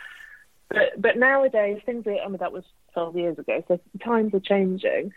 But 0.68 1.00
but 1.00 1.16
nowadays 1.16 1.80
things 1.84 2.06
are. 2.06 2.16
I 2.18 2.28
mean, 2.28 2.38
that 2.38 2.52
was 2.52 2.64
12 2.94 3.16
years 3.16 3.38
ago, 3.38 3.62
so 3.68 3.78
times 4.02 4.34
are 4.34 4.40
changing. 4.40 5.12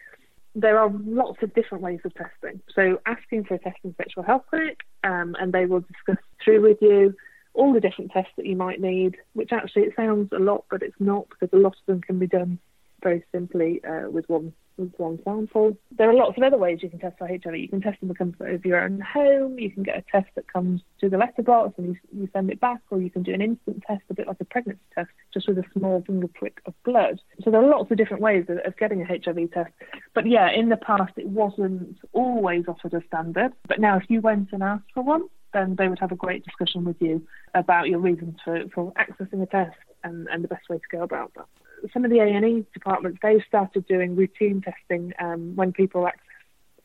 There 0.56 0.80
are 0.80 0.92
lots 1.06 1.44
of 1.44 1.54
different 1.54 1.84
ways 1.84 2.00
of 2.04 2.14
testing. 2.16 2.62
So 2.74 3.00
asking 3.06 3.46
for 3.46 3.56
a 3.56 3.60
test 3.60 3.78
in 3.84 3.96
sexual 3.96 4.24
health 4.24 4.44
clinic, 4.50 4.82
um, 5.04 5.36
and 5.40 5.54
they 5.54 5.66
will 5.66 5.82
discuss 5.82 6.24
through 6.44 6.62
with 6.62 6.78
you 6.82 7.16
all 7.54 7.74
the 7.74 7.80
different 7.80 8.12
tests 8.12 8.32
that 8.38 8.46
you 8.46 8.56
might 8.56 8.82
need. 8.82 9.18
Which 9.34 9.52
actually 9.52 9.84
it 9.84 9.94
sounds 9.96 10.32
a 10.32 10.40
lot, 10.40 10.66
but 10.70 10.82
it's 10.82 11.00
not 11.00 11.28
because 11.30 11.50
a 11.54 11.62
lot 11.62 11.74
of 11.74 11.86
them 11.86 12.02
can 12.02 12.20
be 12.20 12.28
done 12.28 12.60
very 13.02 13.24
simply 13.32 13.84
uh, 13.84 14.10
with 14.10 14.28
one 14.30 14.54
with 14.78 14.94
one 14.98 15.20
sample. 15.24 15.76
There 15.98 16.10
are 16.10 16.14
lots 16.14 16.38
of 16.38 16.44
other 16.44 16.58
ways 16.58 16.80
you 16.82 16.90
can 16.90 17.00
test 17.00 17.18
for 17.18 17.28
HIV. 17.28 17.56
You 17.56 17.68
can 17.68 17.82
test 17.82 17.98
in 18.02 18.08
the 18.08 18.14
comfort 18.14 18.54
of 18.54 18.66
your 18.66 18.82
own 18.82 19.00
home. 19.02 19.58
You 19.60 19.72
can 19.72 19.84
get 19.84 19.98
a 19.98 20.04
test 20.12 20.28
that 20.36 20.52
comes 20.52 20.82
to 21.02 21.10
the 21.10 21.18
letterbox 21.18 21.74
and 21.78 21.88
you, 21.88 21.96
you 22.16 22.30
send 22.32 22.52
it 22.52 22.60
back, 22.60 22.82
or 22.90 23.02
you 23.02 23.10
can 23.10 23.24
do 23.24 23.34
an 23.34 23.42
instant 23.42 23.84
test, 23.88 24.04
a 24.10 24.14
bit 24.14 24.28
like 24.28 24.40
a 24.40 24.46
pregnancy 24.46 24.82
test, 24.94 25.10
just 25.34 25.48
with 25.48 25.58
a 25.58 25.64
small 25.74 26.04
finger 26.06 26.28
prick 26.28 26.62
of 26.66 26.74
blood. 26.84 27.20
So 27.44 27.52
there 27.52 27.62
are 27.62 27.70
lots 27.70 27.92
of 27.92 27.98
different 27.98 28.22
ways 28.22 28.46
of, 28.50 28.60
of 28.60 28.78
getting 28.78 29.02
a 29.02 29.06
HIV 29.06 29.52
test. 29.52 29.74
But 30.14 30.28
yeah, 30.28 30.52
in 30.52 30.70
the 30.70 30.78
past 30.78 31.14
it 31.18 31.28
wasn't 31.28 31.98
always 32.14 32.66
offered 32.68 32.94
as 32.94 33.04
standard. 33.08 33.54
But 33.68 33.80
now 33.80 33.98
if 33.98 34.04
you 34.10 34.22
went 34.22 34.50
and 34.52 34.64
asked 34.64 34.92
for 34.94 35.04
one, 35.04 35.24
then 35.54 35.76
they 35.76 35.88
would 35.88 36.00
have 36.00 36.12
a 36.12 36.16
great 36.16 36.46
discussion 36.46 36.84
with 36.84 36.98
you 37.02 37.26
about 37.56 37.88
your 37.88 38.00
reasons 38.00 38.38
for, 38.44 38.64
for 38.74 38.94
accessing 38.94 39.42
a 39.42 39.46
test 39.48 39.78
and, 40.04 40.28
and 40.28 40.44
the 40.44 40.48
best 40.48 40.70
way 40.70 40.78
to 40.78 40.98
go 40.98 41.02
about 41.02 41.32
that 41.36 41.46
some 41.94 42.06
of 42.06 42.12
the 42.12 42.20
A&E 42.20 42.66
departments, 42.74 43.20
they've 43.22 43.42
started 43.48 43.86
doing 43.88 44.16
routine 44.16 44.62
testing 44.62 45.14
um, 45.20 45.56
when 45.56 45.74
people 45.74 46.08
access 46.08 46.24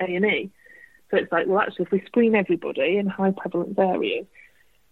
A&E. 0.00 0.50
So 1.10 1.18
it's 1.18 1.30
like, 1.30 1.46
well, 1.46 1.60
actually, 1.60 1.84
if 1.84 1.92
we 1.92 2.02
screen 2.06 2.34
everybody 2.34 2.96
in 2.96 3.06
high 3.06 3.32
prevalence 3.32 3.78
areas, 3.78 4.26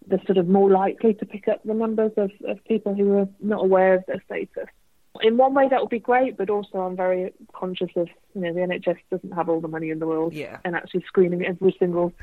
they're 0.07 0.21
sort 0.25 0.37
of 0.37 0.47
more 0.47 0.69
likely 0.69 1.13
to 1.15 1.25
pick 1.25 1.47
up 1.47 1.63
the 1.63 1.73
numbers 1.73 2.11
of, 2.17 2.31
of 2.47 2.63
people 2.65 2.93
who 2.93 3.17
are 3.17 3.27
not 3.39 3.63
aware 3.63 3.95
of 3.95 4.03
their 4.07 4.21
status. 4.25 4.69
In 5.21 5.37
one 5.37 5.53
way, 5.53 5.67
that 5.69 5.81
would 5.81 5.89
be 5.89 5.99
great, 5.99 6.37
but 6.37 6.49
also 6.49 6.79
I'm 6.79 6.95
very 6.95 7.33
conscious 7.53 7.89
of, 7.95 8.07
you 8.33 8.41
know, 8.41 8.53
the 8.53 8.61
NHS 8.61 8.97
doesn't 9.11 9.31
have 9.31 9.49
all 9.49 9.59
the 9.59 9.67
money 9.67 9.89
in 9.89 9.99
the 9.99 10.07
world, 10.07 10.33
yeah. 10.33 10.57
and 10.63 10.75
actually 10.75 11.03
screening 11.07 11.45
every 11.45 11.75
single 11.77 12.13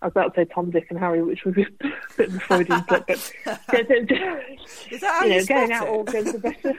I 0.00 0.06
was 0.06 0.12
about 0.12 0.34
to 0.34 0.40
say 0.40 0.44
Tom, 0.52 0.70
Dick, 0.70 0.86
and 0.90 0.98
Harry, 0.98 1.22
which 1.22 1.44
would 1.44 1.54
be 1.54 1.62
a 1.80 1.92
bit 2.16 2.28
of 2.28 2.36
a 2.36 2.40
Freudian 2.40 2.84
slip, 2.86 3.06
but 3.06 3.10
is 3.20 5.00
that 5.00 5.22
you, 5.26 5.32
you 5.32 5.38
know, 5.38 5.46
going 5.46 5.72
out 5.72 5.88
all 5.88 6.04
goes 6.04 6.32
the 6.32 6.38
better. 6.38 6.74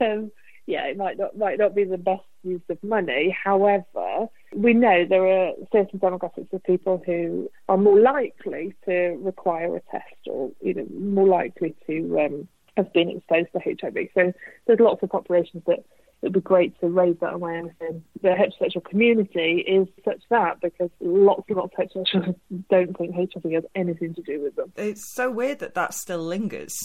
um, 0.12 0.32
yeah, 0.66 0.86
it 0.86 0.96
might 0.96 1.16
not 1.16 1.36
might 1.36 1.58
not 1.58 1.74
be 1.74 1.84
the 1.84 1.96
best 1.96 2.24
use 2.42 2.60
of 2.68 2.82
money. 2.82 3.36
However, 3.44 4.26
we 4.54 4.74
know 4.74 5.04
there 5.08 5.26
are 5.26 5.52
certain 5.72 5.98
demographics 5.98 6.52
of 6.52 6.62
people 6.64 7.02
who 7.06 7.50
are 7.68 7.78
more 7.78 7.98
likely 7.98 8.74
to 8.84 9.16
require 9.20 9.76
a 9.76 9.80
test, 9.90 10.26
or 10.26 10.50
you 10.60 10.74
know, 10.74 10.86
more 10.98 11.26
likely 11.26 11.74
to 11.86 12.20
um, 12.20 12.48
have 12.76 12.92
been 12.92 13.10
exposed 13.10 13.48
to 13.52 13.60
HIV. 13.60 14.08
So 14.14 14.32
there's 14.66 14.80
lots 14.80 15.02
of 15.02 15.10
populations 15.10 15.62
that 15.66 15.84
it'd 16.22 16.32
be 16.32 16.40
great 16.40 16.78
to 16.80 16.88
raise 16.88 17.16
that 17.20 17.34
awareness 17.34 17.74
in 17.80 18.02
the 18.22 18.28
heterosexual 18.28 18.84
community 18.84 19.64
is 19.66 19.86
such 20.04 20.20
that 20.30 20.60
because 20.60 20.90
lots 21.00 21.44
and 21.48 21.56
lots 21.56 21.72
of 21.78 21.86
heterosexuals 21.86 22.34
don't 22.70 22.96
think 22.96 23.14
HIV 23.14 23.52
has 23.52 23.64
anything 23.74 24.14
to 24.14 24.22
do 24.22 24.42
with 24.42 24.56
them. 24.56 24.72
It's 24.76 25.14
so 25.14 25.30
weird 25.30 25.60
that 25.60 25.74
that 25.74 25.94
still 25.94 26.22
lingers 26.22 26.76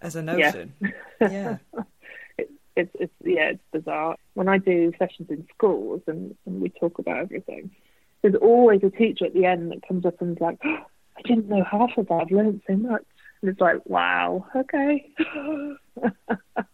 as 0.00 0.16
a 0.16 0.22
notion. 0.22 0.74
Yeah. 1.20 1.28
yeah. 1.30 1.82
it's, 2.36 2.52
it's, 2.76 2.90
it's, 2.98 3.12
yeah, 3.24 3.50
it's 3.50 3.62
bizarre. 3.72 4.16
When 4.34 4.48
I 4.48 4.58
do 4.58 4.92
sessions 4.98 5.30
in 5.30 5.46
schools 5.56 6.02
and, 6.06 6.34
and 6.44 6.60
we 6.60 6.68
talk 6.70 6.98
about 6.98 7.18
everything, 7.18 7.70
there's 8.22 8.34
always 8.34 8.80
a 8.82 8.90
teacher 8.90 9.26
at 9.26 9.34
the 9.34 9.44
end 9.44 9.70
that 9.70 9.86
comes 9.86 10.04
up 10.04 10.20
and 10.20 10.36
is 10.36 10.40
like, 10.40 10.58
oh, 10.64 10.84
I 11.16 11.22
didn't 11.22 11.48
know 11.48 11.62
half 11.62 11.90
of 11.96 12.08
that. 12.08 12.14
I've 12.14 12.30
learned 12.30 12.62
so 12.66 12.74
much. 12.74 13.04
And 13.40 13.50
it's 13.50 13.60
like, 13.60 13.84
wow, 13.86 14.46
okay. 14.56 15.08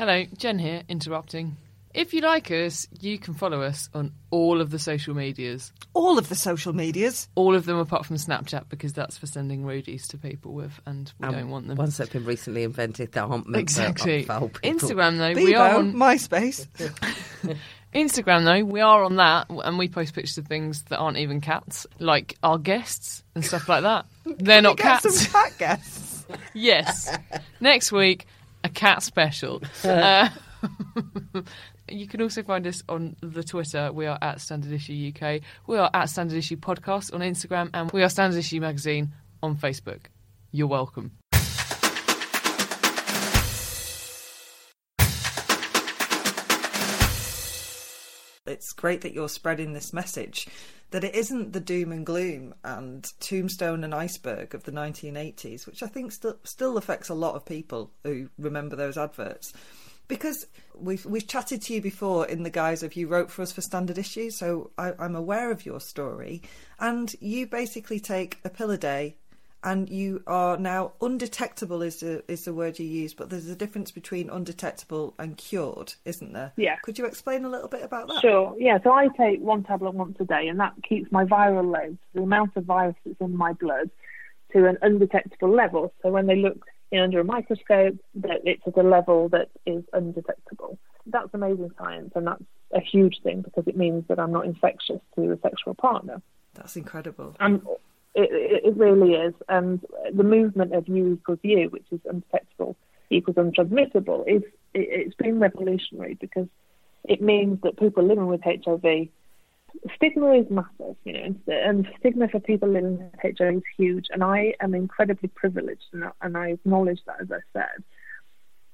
Hello, 0.00 0.24
Jen 0.38 0.58
here, 0.58 0.82
interrupting. 0.88 1.58
If 1.92 2.14
you 2.14 2.22
like 2.22 2.50
us, 2.50 2.88
you 3.02 3.18
can 3.18 3.34
follow 3.34 3.60
us 3.60 3.90
on 3.92 4.12
all 4.30 4.62
of 4.62 4.70
the 4.70 4.78
social 4.78 5.14
medias. 5.14 5.74
All 5.92 6.16
of 6.16 6.30
the 6.30 6.34
social 6.34 6.72
medias? 6.72 7.28
All 7.34 7.54
of 7.54 7.66
them 7.66 7.76
apart 7.76 8.06
from 8.06 8.16
Snapchat, 8.16 8.70
because 8.70 8.94
that's 8.94 9.18
for 9.18 9.26
sending 9.26 9.62
roadies 9.62 10.06
to 10.06 10.16
people 10.16 10.54
with, 10.54 10.72
and 10.86 11.12
we 11.20 11.28
um, 11.28 11.34
don't 11.34 11.50
want 11.50 11.68
them. 11.68 11.76
Ones 11.76 11.98
that 11.98 12.04
have 12.04 12.12
been 12.14 12.24
recently 12.24 12.62
invented 12.62 13.12
that 13.12 13.24
aren't 13.24 13.46
meant 13.46 13.60
exactly. 13.60 14.22
for 14.22 14.48
Instagram, 14.62 15.18
though, 15.18 15.34
Bebo, 15.34 15.44
we 15.44 15.54
are 15.54 15.74
on 15.74 15.92
MySpace. 15.92 16.66
Instagram, 17.94 18.44
though, 18.46 18.64
we 18.64 18.80
are 18.80 19.04
on 19.04 19.16
that, 19.16 19.50
and 19.50 19.76
we 19.76 19.86
post 19.86 20.14
pictures 20.14 20.38
of 20.38 20.46
things 20.46 20.84
that 20.84 20.96
aren't 20.96 21.18
even 21.18 21.42
cats, 21.42 21.86
like 21.98 22.38
our 22.42 22.56
guests 22.56 23.22
and 23.34 23.44
stuff 23.44 23.68
like 23.68 23.82
that. 23.82 24.06
They're 24.24 24.62
not 24.62 24.78
cats. 24.78 25.26
Some 25.26 25.30
cat 25.30 25.58
guests. 25.58 26.10
yes. 26.54 27.16
Next 27.60 27.92
week, 27.92 28.26
cat 28.70 29.02
special. 29.02 29.62
uh, 29.84 30.28
you 31.88 32.06
can 32.06 32.22
also 32.22 32.42
find 32.42 32.66
us 32.66 32.82
on 32.88 33.16
the 33.20 33.42
Twitter. 33.42 33.92
We 33.92 34.06
are 34.06 34.18
at 34.20 34.40
Standard 34.40 34.72
Issue 34.72 35.12
UK. 35.14 35.40
We 35.66 35.78
are 35.78 35.90
at 35.92 36.06
Standard 36.06 36.36
Issue 36.36 36.56
Podcast 36.56 37.14
on 37.14 37.20
Instagram, 37.20 37.70
and 37.74 37.90
we 37.92 38.02
are 38.02 38.08
Standard 38.08 38.38
Issue 38.38 38.60
Magazine 38.60 39.12
on 39.42 39.56
Facebook. 39.56 40.06
You're 40.52 40.66
welcome. 40.66 41.12
It's 48.46 48.72
great 48.72 49.02
that 49.02 49.12
you're 49.14 49.28
spreading 49.28 49.74
this 49.74 49.92
message 49.92 50.48
that 50.90 51.04
it 51.04 51.14
isn't 51.14 51.52
the 51.52 51.60
doom 51.60 51.92
and 51.92 52.04
gloom 52.04 52.54
and 52.64 53.06
tombstone 53.20 53.84
and 53.84 53.94
iceberg 53.94 54.54
of 54.54 54.64
the 54.64 54.72
1980s, 54.72 55.66
which 55.66 55.82
I 55.82 55.86
think 55.86 56.12
still 56.12 56.36
still 56.44 56.76
affects 56.76 57.08
a 57.08 57.14
lot 57.14 57.36
of 57.36 57.44
people 57.44 57.90
who 58.04 58.28
remember 58.38 58.76
those 58.76 58.98
adverts. 58.98 59.52
Because 60.08 60.46
we've 60.74 61.06
we've 61.06 61.26
chatted 61.26 61.62
to 61.62 61.74
you 61.74 61.80
before 61.80 62.26
in 62.26 62.42
the 62.42 62.50
guise 62.50 62.82
of 62.82 62.96
you 62.96 63.06
wrote 63.06 63.30
for 63.30 63.42
us 63.42 63.52
for 63.52 63.60
Standard 63.60 63.98
Issues, 63.98 64.36
so 64.36 64.72
I, 64.76 64.92
I'm 64.98 65.14
aware 65.14 65.52
of 65.52 65.64
your 65.64 65.80
story, 65.80 66.42
and 66.80 67.14
you 67.20 67.46
basically 67.46 68.00
take 68.00 68.38
a 68.44 68.50
pill 68.50 68.72
a 68.72 68.78
day 68.78 69.16
and 69.62 69.88
you 69.90 70.22
are 70.26 70.56
now 70.56 70.92
undetectable 71.00 71.82
is 71.82 72.00
the 72.00 72.24
is 72.28 72.44
the 72.44 72.54
word 72.54 72.78
you 72.78 72.86
use, 72.86 73.12
but 73.12 73.30
there's 73.30 73.48
a 73.48 73.56
difference 73.56 73.90
between 73.90 74.30
undetectable 74.30 75.14
and 75.18 75.36
cured, 75.36 75.94
isn't 76.04 76.32
there? 76.32 76.52
Yeah. 76.56 76.76
Could 76.82 76.98
you 76.98 77.04
explain 77.04 77.44
a 77.44 77.48
little 77.48 77.68
bit 77.68 77.82
about 77.82 78.08
that? 78.08 78.20
Sure. 78.20 78.54
Yeah. 78.58 78.78
So 78.82 78.92
I 78.92 79.08
take 79.08 79.40
one 79.40 79.62
tablet 79.62 79.94
once 79.94 80.16
a 80.20 80.24
day, 80.24 80.48
and 80.48 80.58
that 80.60 80.74
keeps 80.88 81.12
my 81.12 81.24
viral 81.24 81.70
load, 81.70 81.98
the 82.14 82.22
amount 82.22 82.56
of 82.56 82.64
virus 82.64 82.96
that's 83.04 83.20
in 83.20 83.36
my 83.36 83.52
blood, 83.52 83.90
to 84.52 84.66
an 84.66 84.78
undetectable 84.82 85.54
level. 85.54 85.92
So 86.02 86.10
when 86.10 86.26
they 86.26 86.36
look 86.36 86.64
in 86.90 87.00
under 87.00 87.20
a 87.20 87.24
microscope, 87.24 87.98
that 88.16 88.40
it's 88.44 88.66
at 88.66 88.76
a 88.76 88.82
level 88.82 89.28
that 89.28 89.50
is 89.66 89.84
undetectable. 89.92 90.78
That's 91.06 91.28
amazing 91.34 91.70
science, 91.78 92.12
and 92.14 92.26
that's 92.26 92.44
a 92.72 92.80
huge 92.80 93.20
thing 93.22 93.42
because 93.42 93.64
it 93.66 93.76
means 93.76 94.04
that 94.08 94.18
I'm 94.18 94.32
not 94.32 94.46
infectious 94.46 95.00
to 95.16 95.32
a 95.32 95.38
sexual 95.40 95.74
partner. 95.74 96.22
That's 96.54 96.76
incredible. 96.76 97.36
And 97.38 97.62
it, 98.14 98.64
it, 98.64 98.76
really 98.76 99.14
is. 99.14 99.34
And 99.48 99.80
the 100.12 100.24
movement 100.24 100.74
of 100.74 100.88
U 100.88 101.14
equals 101.14 101.38
U, 101.42 101.68
which 101.70 101.86
is 101.90 102.00
undetectable 102.08 102.76
equals 103.10 103.36
untransmittable, 103.36 104.24
is 104.26 104.42
it, 104.74 104.88
it's 104.90 105.14
been 105.16 105.40
revolutionary 105.40 106.14
because 106.20 106.46
it 107.04 107.20
means 107.20 107.60
that 107.62 107.78
people 107.78 108.04
living 108.04 108.26
with 108.26 108.42
HIV, 108.42 109.08
stigma 109.94 110.32
is 110.32 110.46
massive, 110.50 110.96
you 111.04 111.12
know, 111.12 111.34
and 111.48 111.88
stigma 111.98 112.28
for 112.28 112.40
people 112.40 112.68
living 112.68 112.98
with 112.98 113.36
HIV 113.38 113.56
is 113.56 113.62
huge. 113.76 114.06
And 114.10 114.22
I 114.22 114.54
am 114.60 114.74
incredibly 114.74 115.28
privileged, 115.28 115.84
and, 115.92 116.04
and 116.20 116.36
I 116.36 116.48
acknowledge 116.50 117.00
that, 117.06 117.20
as 117.20 117.28
I 117.30 117.40
said. 117.52 117.84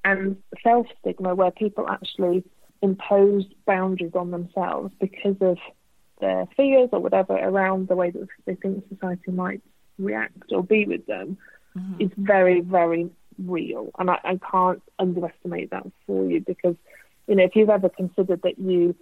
And 0.04 0.36
self 0.62 0.86
stigma, 1.00 1.34
where 1.34 1.50
people 1.50 1.88
actually 1.88 2.44
impose 2.82 3.44
boundaries 3.66 4.12
on 4.14 4.30
themselves 4.30 4.92
because 5.00 5.36
of 5.40 5.58
their 6.20 6.46
fears 6.56 6.88
or 6.92 7.00
whatever 7.00 7.34
around 7.34 7.88
the 7.88 7.96
way 7.96 8.10
that 8.10 8.28
they 8.44 8.54
think 8.54 8.84
society 8.88 9.30
might 9.30 9.62
react 9.98 10.52
or 10.52 10.62
be 10.62 10.86
with 10.86 11.06
them 11.06 11.38
mm-hmm. 11.76 12.00
is 12.00 12.10
very, 12.16 12.60
very 12.60 13.10
real. 13.44 13.90
And 13.98 14.10
I, 14.10 14.18
I 14.24 14.40
can't 14.50 14.82
underestimate 14.98 15.70
that 15.70 15.86
for 16.06 16.24
you 16.30 16.40
because, 16.40 16.76
you 17.26 17.36
know, 17.36 17.44
if 17.44 17.54
you've 17.54 17.70
ever 17.70 17.88
considered 17.88 18.42
that 18.42 18.58
you 18.58 18.94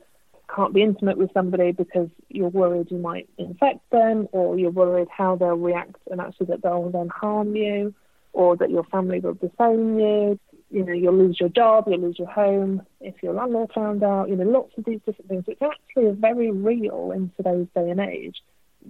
can't 0.54 0.74
be 0.74 0.82
intimate 0.82 1.16
with 1.16 1.32
somebody 1.32 1.72
because 1.72 2.08
you're 2.28 2.48
worried 2.48 2.90
you 2.90 2.98
might 2.98 3.28
infect 3.38 3.80
them 3.90 4.28
or 4.32 4.58
you're 4.58 4.70
worried 4.70 5.08
how 5.10 5.36
they'll 5.36 5.56
react 5.56 5.96
and 6.10 6.20
actually 6.20 6.46
that 6.46 6.62
they'll 6.62 6.90
then 6.90 7.08
harm 7.08 7.56
you 7.56 7.94
or 8.32 8.56
that 8.56 8.70
your 8.70 8.84
family 8.84 9.20
will 9.20 9.34
disown 9.34 9.98
you 9.98 10.38
you 10.70 10.84
know, 10.84 10.92
you'll 10.92 11.16
lose 11.16 11.38
your 11.38 11.48
job, 11.48 11.84
you'll 11.86 12.00
lose 12.00 12.18
your 12.18 12.30
home 12.30 12.82
if 13.00 13.14
your 13.22 13.34
landlord 13.34 13.70
found 13.74 14.02
out, 14.02 14.28
you 14.28 14.36
know, 14.36 14.44
lots 14.44 14.72
of 14.76 14.84
these 14.84 15.00
different 15.06 15.28
things, 15.28 15.46
which 15.46 15.58
actually 15.62 16.10
very 16.12 16.50
real 16.50 17.12
in 17.14 17.30
today's 17.36 17.66
day 17.74 17.90
and 17.90 18.00
age. 18.00 18.36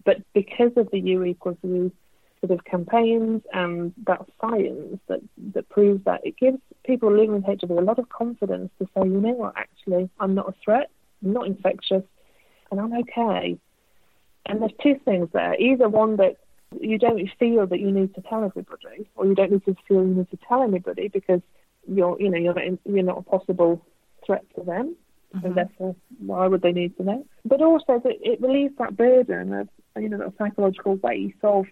But 0.04 0.18
because 0.32 0.72
of 0.76 0.90
the 0.90 1.00
U 1.00 1.24
equals 1.24 1.58
U 1.62 1.92
sort 2.40 2.58
of 2.58 2.64
campaigns 2.64 3.42
and 3.52 3.92
that 4.06 4.20
science 4.40 4.98
that, 5.08 5.20
that 5.54 5.68
proves 5.68 6.04
that 6.04 6.20
it 6.24 6.36
gives 6.36 6.58
people 6.84 7.10
living 7.10 7.32
with 7.32 7.44
HIV 7.44 7.70
a 7.70 7.74
lot 7.74 7.98
of 7.98 8.08
confidence 8.08 8.70
to 8.78 8.86
say, 8.86 9.04
you 9.04 9.20
know 9.20 9.30
what, 9.30 9.54
actually, 9.56 10.10
I'm 10.20 10.34
not 10.34 10.48
a 10.48 10.54
threat, 10.64 10.90
I'm 11.22 11.32
not 11.32 11.46
infectious, 11.46 12.02
and 12.70 12.80
I'm 12.80 12.92
okay. 12.92 13.58
And 14.46 14.60
there's 14.60 14.72
two 14.82 15.00
things 15.04 15.28
there. 15.32 15.54
Either 15.58 15.88
one 15.88 16.16
that 16.16 16.36
you 16.80 16.98
don't 16.98 17.28
feel 17.38 17.66
that 17.66 17.80
you 17.80 17.90
need 17.90 18.14
to 18.14 18.22
tell 18.22 18.44
everybody, 18.44 19.08
or 19.14 19.26
you 19.26 19.34
don't 19.34 19.52
need 19.52 19.64
to 19.64 19.76
feel 19.86 20.06
you 20.06 20.14
need 20.14 20.30
to 20.30 20.38
tell 20.48 20.62
anybody 20.62 21.08
because 21.08 21.40
you're, 21.86 22.20
you 22.20 22.30
know, 22.30 22.38
you're 22.38 22.54
not, 22.54 22.78
you're 22.84 23.02
not 23.02 23.18
a 23.18 23.22
possible 23.22 23.84
threat 24.26 24.44
to 24.56 24.64
them, 24.64 24.96
mm-hmm. 25.34 25.46
and 25.46 25.54
therefore, 25.54 25.96
why 26.18 26.46
would 26.46 26.62
they 26.62 26.72
need 26.72 26.96
to 26.96 27.04
know? 27.04 27.26
But 27.44 27.62
also 27.62 28.00
that 28.02 28.16
it 28.22 28.40
relieves 28.40 28.74
that 28.78 28.96
burden 28.96 29.52
of, 29.52 29.68
you 29.96 30.08
know, 30.08 30.18
that 30.18 30.34
psychological 30.38 30.96
weight 30.96 31.36
of, 31.42 31.66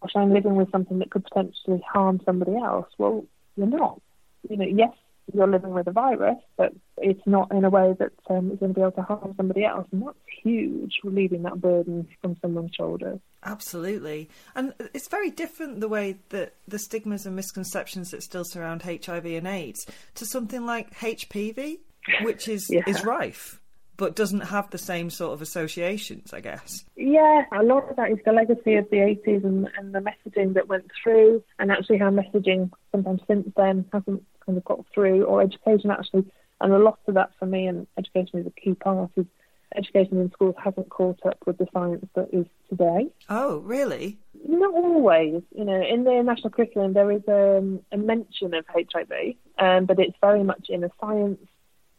gosh, 0.00 0.12
I'm 0.16 0.32
living 0.32 0.56
with 0.56 0.70
something 0.70 0.98
that 0.98 1.10
could 1.10 1.24
potentially 1.24 1.82
harm 1.86 2.20
somebody 2.24 2.56
else. 2.56 2.88
Well, 2.98 3.24
you're 3.56 3.66
not. 3.66 4.00
You 4.48 4.56
know, 4.56 4.66
yes, 4.66 4.94
you're 5.32 5.48
living 5.48 5.70
with 5.70 5.86
a 5.86 5.92
virus, 5.92 6.38
but 6.56 6.72
it's 6.98 7.26
not 7.26 7.50
in 7.52 7.64
a 7.64 7.70
way 7.70 7.94
that 7.98 8.12
um, 8.28 8.50
is 8.52 8.58
going 8.58 8.74
to 8.74 8.74
be 8.74 8.80
able 8.80 8.92
to 8.92 9.02
harm 9.02 9.34
somebody 9.36 9.64
else. 9.64 9.86
And 9.92 10.06
that's 10.06 10.16
huge, 10.42 10.98
relieving 11.02 11.42
that 11.42 11.60
burden 11.60 12.06
from 12.20 12.36
someone's 12.42 12.72
shoulders. 12.74 13.20
Absolutely. 13.42 14.28
And 14.54 14.74
it's 14.92 15.08
very 15.08 15.30
different 15.30 15.80
the 15.80 15.88
way 15.88 16.16
that 16.30 16.54
the 16.68 16.78
stigmas 16.78 17.26
and 17.26 17.36
misconceptions 17.36 18.10
that 18.10 18.22
still 18.22 18.44
surround 18.44 18.82
HIV 18.82 19.26
and 19.26 19.46
AIDS 19.46 19.86
to 20.16 20.26
something 20.26 20.64
like 20.66 20.94
HPV, 20.94 21.78
which 22.22 22.48
is, 22.48 22.66
yeah. 22.70 22.82
is 22.86 23.04
rife 23.04 23.60
but 23.96 24.16
doesn't 24.16 24.40
have 24.40 24.70
the 24.70 24.78
same 24.78 25.10
sort 25.10 25.32
of 25.32 25.42
associations, 25.42 26.32
I 26.32 26.40
guess. 26.40 26.84
Yeah, 26.96 27.44
a 27.52 27.62
lot 27.62 27.88
of 27.88 27.96
that 27.96 28.10
is 28.10 28.18
the 28.24 28.32
legacy 28.32 28.74
of 28.74 28.88
the 28.90 28.96
80s 28.96 29.44
and, 29.44 29.68
and 29.78 29.94
the 29.94 30.00
messaging 30.00 30.54
that 30.54 30.68
went 30.68 30.90
through, 31.02 31.42
and 31.58 31.70
actually 31.70 31.98
how 31.98 32.10
messaging 32.10 32.70
sometimes 32.90 33.20
since 33.26 33.48
then 33.56 33.84
hasn't 33.92 34.24
kind 34.44 34.58
of 34.58 34.64
got 34.64 34.84
through, 34.92 35.24
or 35.24 35.42
education 35.42 35.90
actually. 35.90 36.24
And 36.60 36.72
a 36.72 36.78
lot 36.78 36.98
of 37.06 37.14
that 37.14 37.30
for 37.38 37.46
me, 37.46 37.66
and 37.66 37.86
education 37.98 38.38
is 38.40 38.46
a 38.46 38.60
key 38.60 38.74
part, 38.74 39.10
is 39.16 39.26
education 39.76 40.20
in 40.20 40.30
schools 40.30 40.54
hasn't 40.62 40.88
caught 40.88 41.18
up 41.26 41.38
with 41.46 41.58
the 41.58 41.66
science 41.72 42.06
that 42.14 42.28
is 42.32 42.46
today. 42.68 43.08
Oh, 43.28 43.58
really? 43.58 44.18
Not 44.46 44.72
always. 44.72 45.42
You 45.54 45.64
know, 45.64 45.82
in 45.82 46.04
the 46.04 46.22
national 46.22 46.50
curriculum 46.50 46.92
there 46.92 47.10
is 47.10 47.22
a, 47.28 47.58
um, 47.58 47.80
a 47.92 47.96
mention 47.96 48.54
of 48.54 48.64
HIV, 48.68 49.34
um, 49.58 49.86
but 49.86 49.98
it's 49.98 50.16
very 50.20 50.44
much 50.44 50.66
in 50.68 50.84
a 50.84 50.90
science 51.00 51.40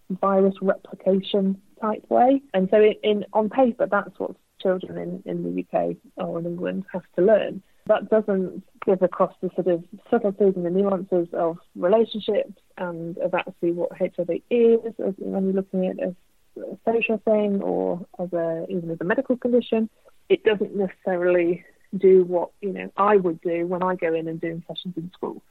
virus 0.10 0.56
replication 0.62 1.62
type 1.82 2.06
way. 2.10 2.42
And 2.54 2.70
so, 2.72 2.78
in, 2.78 2.94
in 3.04 3.26
on 3.34 3.50
paper, 3.50 3.88
that's 3.90 4.18
what 4.18 4.36
children 4.62 4.98
in, 4.98 5.24
in 5.26 5.44
the 5.44 5.62
UK 5.64 5.98
or 6.18 6.40
in 6.40 6.46
England 6.46 6.86
have 6.92 7.04
to 7.16 7.22
learn. 7.22 7.62
That 7.88 8.10
doesn't 8.10 8.64
give 8.86 9.02
across 9.02 9.34
the 9.42 9.50
sort 9.56 9.68
of 9.68 9.84
subtleties 10.10 10.54
and 10.56 10.66
the 10.66 10.70
nuances 10.72 11.28
of 11.34 11.58
relationships 11.76 12.54
and 12.78 13.18
of 13.20 13.34
actually 13.34 13.74
what 13.74 13.92
HIV 13.98 14.30
is 14.50 14.80
when 14.98 15.46
you're 15.46 15.54
looking 15.54 15.88
at 15.88 16.00
it 16.00 16.16
as 16.58 16.64
a 16.64 16.78
social 16.92 17.20
thing 17.20 17.62
or 17.62 18.06
as 18.20 18.34
a 18.34 18.66
even 18.70 18.90
as 18.90 18.98
a 19.02 19.04
medical 19.04 19.38
condition. 19.38 19.90
It 20.30 20.44
doesn't 20.44 20.76
necessarily 20.76 21.64
do 21.96 22.24
what 22.24 22.50
you 22.62 22.74
know 22.74 22.92
I 22.98 23.18
would 23.18 23.40
do 23.42 23.68
when 23.68 23.84
I 23.84 23.96
go 23.96 24.14
in 24.14 24.28
and 24.28 24.42
doing 24.42 24.64
sessions 24.68 24.96
in 24.98 25.12
school. 25.14 25.44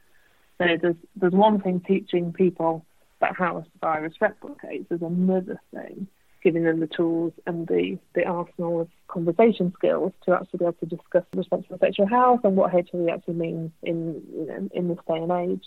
So 0.58 0.66
there's 0.80 0.96
there's 1.14 1.32
one 1.32 1.60
thing 1.60 1.80
teaching 1.86 2.32
people 2.32 2.84
about 3.18 3.36
how 3.36 3.58
a 3.58 3.64
virus 3.80 4.14
replicates. 4.20 4.88
There's 4.88 5.02
another 5.02 5.60
thing 5.72 6.08
giving 6.44 6.64
them 6.64 6.78
the 6.78 6.86
tools 6.86 7.32
and 7.46 7.66
the, 7.66 7.98
the 8.14 8.24
arsenal 8.24 8.82
of 8.82 8.88
conversation 9.08 9.72
skills 9.76 10.12
to 10.24 10.34
actually 10.34 10.58
be 10.58 10.64
able 10.66 10.74
to 10.74 10.86
discuss 10.86 11.24
responsible 11.34 11.78
sexual 11.78 12.06
health 12.06 12.40
and 12.44 12.54
what 12.54 12.70
HIV 12.70 13.08
actually 13.08 13.34
means 13.34 13.70
in 13.82 14.22
you 14.32 14.46
know 14.46 14.68
in 14.72 14.88
this 14.88 14.98
day 15.08 15.16
and 15.16 15.32
age. 15.32 15.64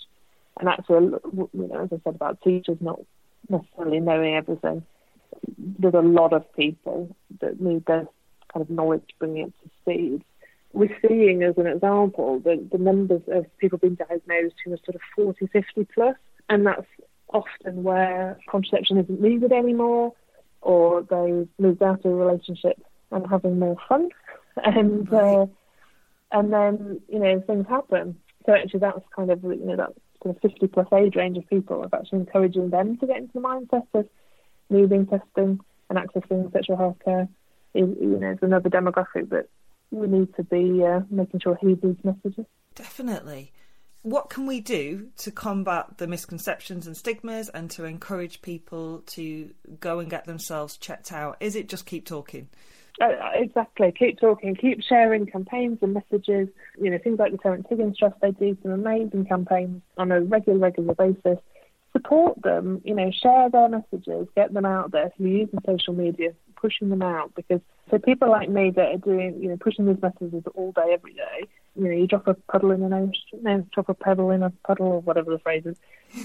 And 0.60 0.68
actually, 0.68 1.18
you 1.34 1.50
know, 1.52 1.82
as 1.82 1.88
I 1.92 2.00
said 2.04 2.14
about 2.14 2.40
teachers 2.42 2.78
not 2.80 3.00
necessarily 3.48 4.00
knowing 4.00 4.36
everything, 4.36 4.84
there's 5.58 5.94
a 5.94 6.00
lot 6.00 6.32
of 6.32 6.50
people 6.54 7.14
that 7.40 7.60
need 7.60 7.84
this 7.86 8.06
kind 8.52 8.62
of 8.62 8.70
knowledge 8.70 9.04
bringing 9.18 9.48
it 9.48 9.52
to 9.62 9.70
speed. 9.82 10.24
We're 10.72 10.96
seeing, 11.06 11.42
as 11.42 11.56
an 11.58 11.66
example, 11.66 12.40
the, 12.40 12.62
the 12.70 12.78
numbers 12.78 13.22
of 13.28 13.46
people 13.58 13.78
being 13.78 13.94
diagnosed 13.94 14.56
who 14.64 14.72
are 14.72 14.78
sort 14.84 14.96
of 14.96 15.00
40, 15.16 15.46
50 15.46 15.84
plus, 15.94 16.16
and 16.48 16.66
that's 16.66 16.86
often 17.32 17.82
where 17.82 18.38
contraception 18.48 18.98
isn't 18.98 19.20
needed 19.20 19.52
anymore 19.52 20.12
or 20.62 21.02
they've 21.02 21.48
moved 21.58 21.82
out 21.82 22.04
of 22.04 22.12
a 22.12 22.14
relationship 22.14 22.80
and 23.10 23.26
having 23.26 23.58
more 23.58 23.76
fun, 23.88 24.08
and 24.64 25.12
uh, 25.12 25.46
and 26.32 26.52
then 26.52 27.00
you 27.08 27.18
know 27.18 27.42
things 27.46 27.66
happen. 27.68 28.18
So 28.46 28.54
actually, 28.54 28.80
that's 28.80 29.00
kind 29.14 29.30
of 29.30 29.42
you 29.42 29.64
know 29.64 29.76
that 29.76 29.92
kind 30.22 30.34
of 30.34 30.42
50 30.42 30.66
plus 30.68 30.86
age 30.92 31.14
range 31.16 31.38
of 31.38 31.48
people 31.48 31.84
of 31.84 31.94
actually 31.94 32.20
encouraging 32.20 32.70
them 32.70 32.96
to 32.98 33.06
get 33.06 33.18
into 33.18 33.34
the 33.34 33.40
mindset 33.40 33.86
of 33.94 34.08
moving, 34.68 35.06
testing, 35.06 35.60
and 35.88 35.98
accessing 35.98 36.52
sexual 36.52 36.76
health 36.76 36.96
care. 37.04 37.28
Is 37.74 37.88
you 38.00 38.18
know 38.18 38.32
is 38.32 38.38
another 38.42 38.70
demographic 38.70 39.28
that 39.30 39.48
we 39.90 40.06
need 40.06 40.34
to 40.36 40.44
be 40.44 40.84
uh, 40.84 41.00
making 41.10 41.40
sure 41.40 41.58
heed 41.60 41.80
these 41.82 41.96
messages. 42.04 42.46
Definitely 42.74 43.52
what 44.02 44.30
can 44.30 44.46
we 44.46 44.60
do 44.60 45.08
to 45.18 45.30
combat 45.30 45.98
the 45.98 46.06
misconceptions 46.06 46.86
and 46.86 46.96
stigmas 46.96 47.48
and 47.48 47.70
to 47.72 47.84
encourage 47.84 48.42
people 48.42 49.02
to 49.06 49.50
go 49.80 49.98
and 49.98 50.08
get 50.08 50.24
themselves 50.24 50.76
checked 50.76 51.12
out? 51.12 51.36
Is 51.40 51.56
it 51.56 51.68
just 51.68 51.86
keep 51.86 52.06
talking? 52.06 52.48
Uh, 53.00 53.08
exactly. 53.34 53.92
Keep 53.96 54.20
talking. 54.20 54.54
Keep 54.56 54.82
sharing 54.82 55.26
campaigns 55.26 55.78
and 55.82 55.94
messages. 55.94 56.48
You 56.80 56.90
know, 56.90 56.98
things 56.98 57.18
like 57.18 57.32
the 57.32 57.38
Terence 57.38 57.66
Higgins 57.68 57.96
Trust, 57.98 58.16
they 58.20 58.32
do 58.32 58.56
some 58.62 58.72
amazing 58.72 59.26
campaigns 59.26 59.82
on 59.96 60.10
a 60.10 60.20
regular, 60.20 60.58
regular 60.58 60.94
basis. 60.94 61.38
Support 61.92 62.42
them. 62.42 62.80
You 62.84 62.94
know, 62.94 63.10
share 63.10 63.50
their 63.50 63.68
messages. 63.68 64.28
Get 64.34 64.52
them 64.52 64.64
out 64.64 64.90
there. 64.90 65.12
So 65.16 65.24
you're 65.24 65.38
using 65.38 65.60
social 65.64 65.94
media, 65.94 66.30
pushing 66.56 66.88
them 66.88 67.02
out 67.02 67.34
because 67.36 67.60
so 67.90 67.98
people 67.98 68.30
like 68.30 68.48
me 68.48 68.70
that 68.74 68.94
are 68.94 68.98
doing, 68.98 69.40
you 69.40 69.48
know, 69.48 69.56
pushing 69.56 69.86
these 69.86 70.02
messages 70.02 70.42
all 70.54 70.72
day, 70.72 70.90
every 70.92 71.14
day, 71.14 71.48
you 71.78 71.84
know, 71.84 71.94
you 71.94 72.06
drop 72.06 72.26
a 72.26 72.34
puddle 72.34 72.72
in 72.72 72.82
an 72.82 72.92
ocean, 72.92 73.42
no, 73.42 73.66
drop 73.72 73.88
a 73.88 73.94
pebble 73.94 74.30
in 74.30 74.42
a 74.42 74.50
puddle, 74.66 74.86
or 74.86 75.00
whatever 75.00 75.30
the 75.30 75.38
phrase 75.38 75.64
is. 75.64 75.76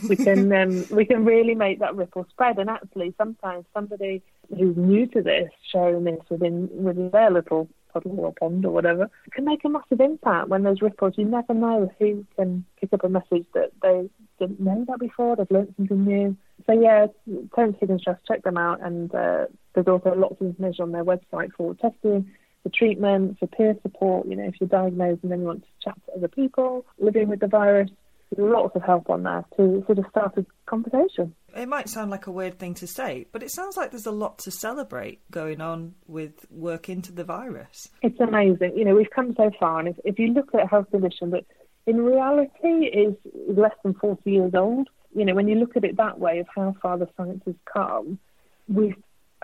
We 0.10 0.16
can 0.16 0.52
um, 0.62 0.86
we 0.90 1.06
can 1.06 1.26
really 1.26 1.54
make 1.54 1.80
that 1.80 1.96
ripple 1.96 2.26
spread. 2.30 2.58
And 2.58 2.70
actually, 2.70 3.14
sometimes 3.18 3.66
somebody 3.74 4.24
who's 4.50 4.76
new 4.76 5.06
to 5.08 5.22
this, 5.22 5.52
sharing 5.72 6.04
this 6.04 6.20
within 6.30 6.70
within 6.72 7.12
their 7.12 7.30
little 7.30 7.70
puddle 7.94 8.20
or 8.20 8.34
pond 8.34 8.66
or 8.66 8.72
whatever, 8.72 9.10
can 9.32 9.46
make 9.46 9.64
a 9.64 9.70
massive 9.70 10.00
impact 10.00 10.50
when 10.50 10.64
there's 10.64 10.82
ripples. 10.82 11.14
You 11.18 11.26
never 11.26 11.54
know 11.54 11.92
who 12.00 12.26
can 12.36 12.66
pick 12.82 12.92
up 12.92 13.04
a 13.04 13.10
message 13.10 13.46
that 13.54 13.72
they 13.84 14.10
didn't 14.40 14.60
know 14.60 14.84
that 14.88 15.00
before. 15.00 15.36
They've 15.36 15.52
learned 15.52 15.74
something 15.78 16.04
new. 16.04 16.36
So 16.66 16.74
yeah, 16.74 17.08
Terence 17.54 17.78
Higgins 17.80 18.04
Trust, 18.04 18.26
check 18.28 18.44
them 18.44 18.58
out. 18.58 18.82
And 18.82 19.14
uh, 19.14 19.46
there's 19.76 19.88
also 19.88 20.16
lots 20.16 20.42
of 20.42 20.48
information 20.48 20.84
on 20.84 20.92
their 20.92 21.06
website 21.06 21.52
for 21.56 21.76
testing 21.76 22.32
for 22.64 22.72
treatment, 22.74 23.38
for 23.40 23.48
peer 23.48 23.76
support. 23.82 24.28
You 24.28 24.38
know, 24.38 24.46
if 24.46 24.56
you're 24.60 24.70
diagnosed 24.70 25.22
and 25.24 25.32
then 25.32 25.42
you 25.42 25.46
want 25.46 25.64
to 25.64 25.70
chat 25.84 25.96
to 26.06 26.14
other 26.14 26.28
people 26.28 26.86
living 26.98 27.28
with 27.28 27.42
the 27.42 27.48
virus, 27.48 27.90
there's 28.36 28.52
lots 28.52 28.76
of 28.76 28.82
help 28.82 29.10
on 29.10 29.24
there 29.24 29.46
to 29.58 29.84
sort 29.86 30.00
of 30.00 30.06
start 30.10 30.38
a 30.38 30.46
conversation. 30.66 31.36
It 31.56 31.68
might 31.68 31.90
sound 31.90 32.10
like 32.10 32.26
a 32.28 32.32
weird 32.32 32.58
thing 32.58 32.74
to 32.76 32.88
say, 32.88 33.28
but 33.32 33.44
it 33.44 33.52
sounds 33.52 33.78
like 33.78 33.92
there's 33.92 34.08
a 34.08 34.12
lot 34.12 34.40
to 34.40 34.52
celebrate 34.52 35.20
going 35.30 35.62
on 35.62 35.94
with 36.08 36.46
work 36.50 36.90
into 36.90 37.12
the 37.12 37.24
virus. 37.24 37.90
It's 38.02 38.20
amazing. 38.20 38.74
You 38.76 38.86
know, 38.86 38.96
we've 38.96 39.10
come 39.14 39.36
so 39.38 39.52
far, 39.60 39.80
and 39.80 39.90
if, 39.90 40.00
if 40.04 40.20
you 40.20 40.28
look 40.28 40.54
at 40.56 40.64
a 40.64 40.68
health 40.68 40.90
condition 40.90 41.30
that 41.32 41.46
in 41.86 41.98
reality 41.98 42.88
is 42.88 43.14
less 43.48 43.76
than 43.84 43.94
40 43.94 44.32
years 44.32 44.54
old, 44.56 44.90
you 45.16 45.26
know, 45.26 45.36
when 45.36 45.48
you 45.48 45.56
look 45.56 45.76
at 45.78 45.84
it 45.84 45.98
that 45.98 46.20
way 46.20 46.40
of 46.40 46.48
how 46.56 46.76
far 46.82 46.98
the 46.98 47.08
science 47.16 47.44
has 47.46 47.56
come, 47.72 48.18
we've 48.68 48.96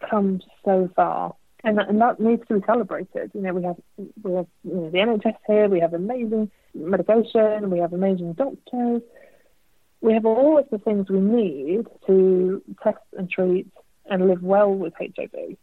come 0.09 0.41
so 0.65 0.89
far 0.95 1.35
and 1.63 1.77
that, 1.77 1.89
and 1.89 2.01
that 2.01 2.19
needs 2.19 2.41
to 2.47 2.59
be 2.59 2.65
celebrated. 2.65 3.31
You 3.33 3.41
know, 3.41 3.53
we 3.53 3.63
have 3.63 3.75
we 3.97 4.33
have 4.33 4.47
you 4.63 4.73
know, 4.75 4.89
the 4.89 4.97
NHS 4.97 5.37
here, 5.45 5.67
we 5.67 5.79
have 5.79 5.93
amazing 5.93 6.49
medication, 6.73 7.69
we 7.69 7.79
have 7.79 7.93
amazing 7.93 8.33
doctors, 8.33 9.01
we 10.01 10.13
have 10.13 10.25
all 10.25 10.57
of 10.57 10.69
the 10.71 10.77
things 10.77 11.09
we 11.09 11.19
need 11.19 11.85
to 12.07 12.61
test 12.81 12.99
and 13.17 13.29
treat 13.29 13.67
and 14.05 14.27
live 14.27 14.41
well 14.41 14.73
with 14.73 14.93
HIV. 14.97 15.57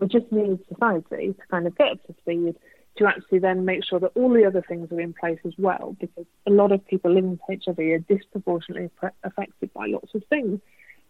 We 0.00 0.06
just 0.08 0.30
need 0.32 0.58
society 0.68 1.34
to 1.34 1.46
kind 1.50 1.66
of 1.66 1.76
get 1.76 1.92
up 1.92 2.06
to 2.06 2.14
speed 2.20 2.56
to 2.96 3.06
actually 3.06 3.38
then 3.38 3.64
make 3.64 3.84
sure 3.84 4.00
that 4.00 4.10
all 4.16 4.30
the 4.30 4.44
other 4.44 4.62
things 4.62 4.90
are 4.90 5.00
in 5.00 5.14
place 5.14 5.38
as 5.44 5.52
well, 5.56 5.96
because 6.00 6.26
a 6.46 6.50
lot 6.50 6.72
of 6.72 6.84
people 6.86 7.12
living 7.12 7.38
with 7.48 7.62
HIV 7.64 7.78
are 7.78 7.98
disproportionately 7.98 8.90
affected 9.22 9.72
by 9.72 9.86
lots 9.86 10.14
of 10.14 10.24
things 10.24 10.60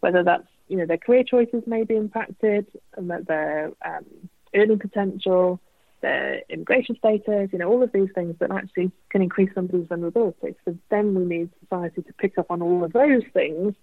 whether 0.01 0.23
that's 0.23 0.47
you 0.69 0.77
know 0.77 0.87
their 0.87 0.99
career 0.99 1.25
choices 1.25 1.63
may 1.67 1.85
be 1.85 1.97
impacted 1.97 2.67
and 2.99 3.11
that 3.11 3.27
their 3.27 3.73
um, 3.85 4.05
earning 4.55 4.79
potential, 4.79 5.61
their 6.03 6.43
immigration 6.51 6.97
status, 6.99 7.51
you 7.53 7.59
know, 7.59 7.69
all 7.69 7.83
of 7.83 7.93
these 7.93 8.09
things 8.15 8.37
that 8.41 8.51
actually 8.51 8.91
can 9.11 9.23
increase 9.23 9.51
somebody's 9.55 9.87
vulnerability. 9.89 10.55
So 10.65 10.77
then 10.91 11.15
we 11.15 11.25
need 11.25 11.51
society 11.61 12.03
to 12.03 12.13
pick 12.13 12.39
up 12.39 12.51
on 12.51 12.61
all 12.61 12.85
of 12.85 12.93
those 12.93 13.23
things 13.33 13.75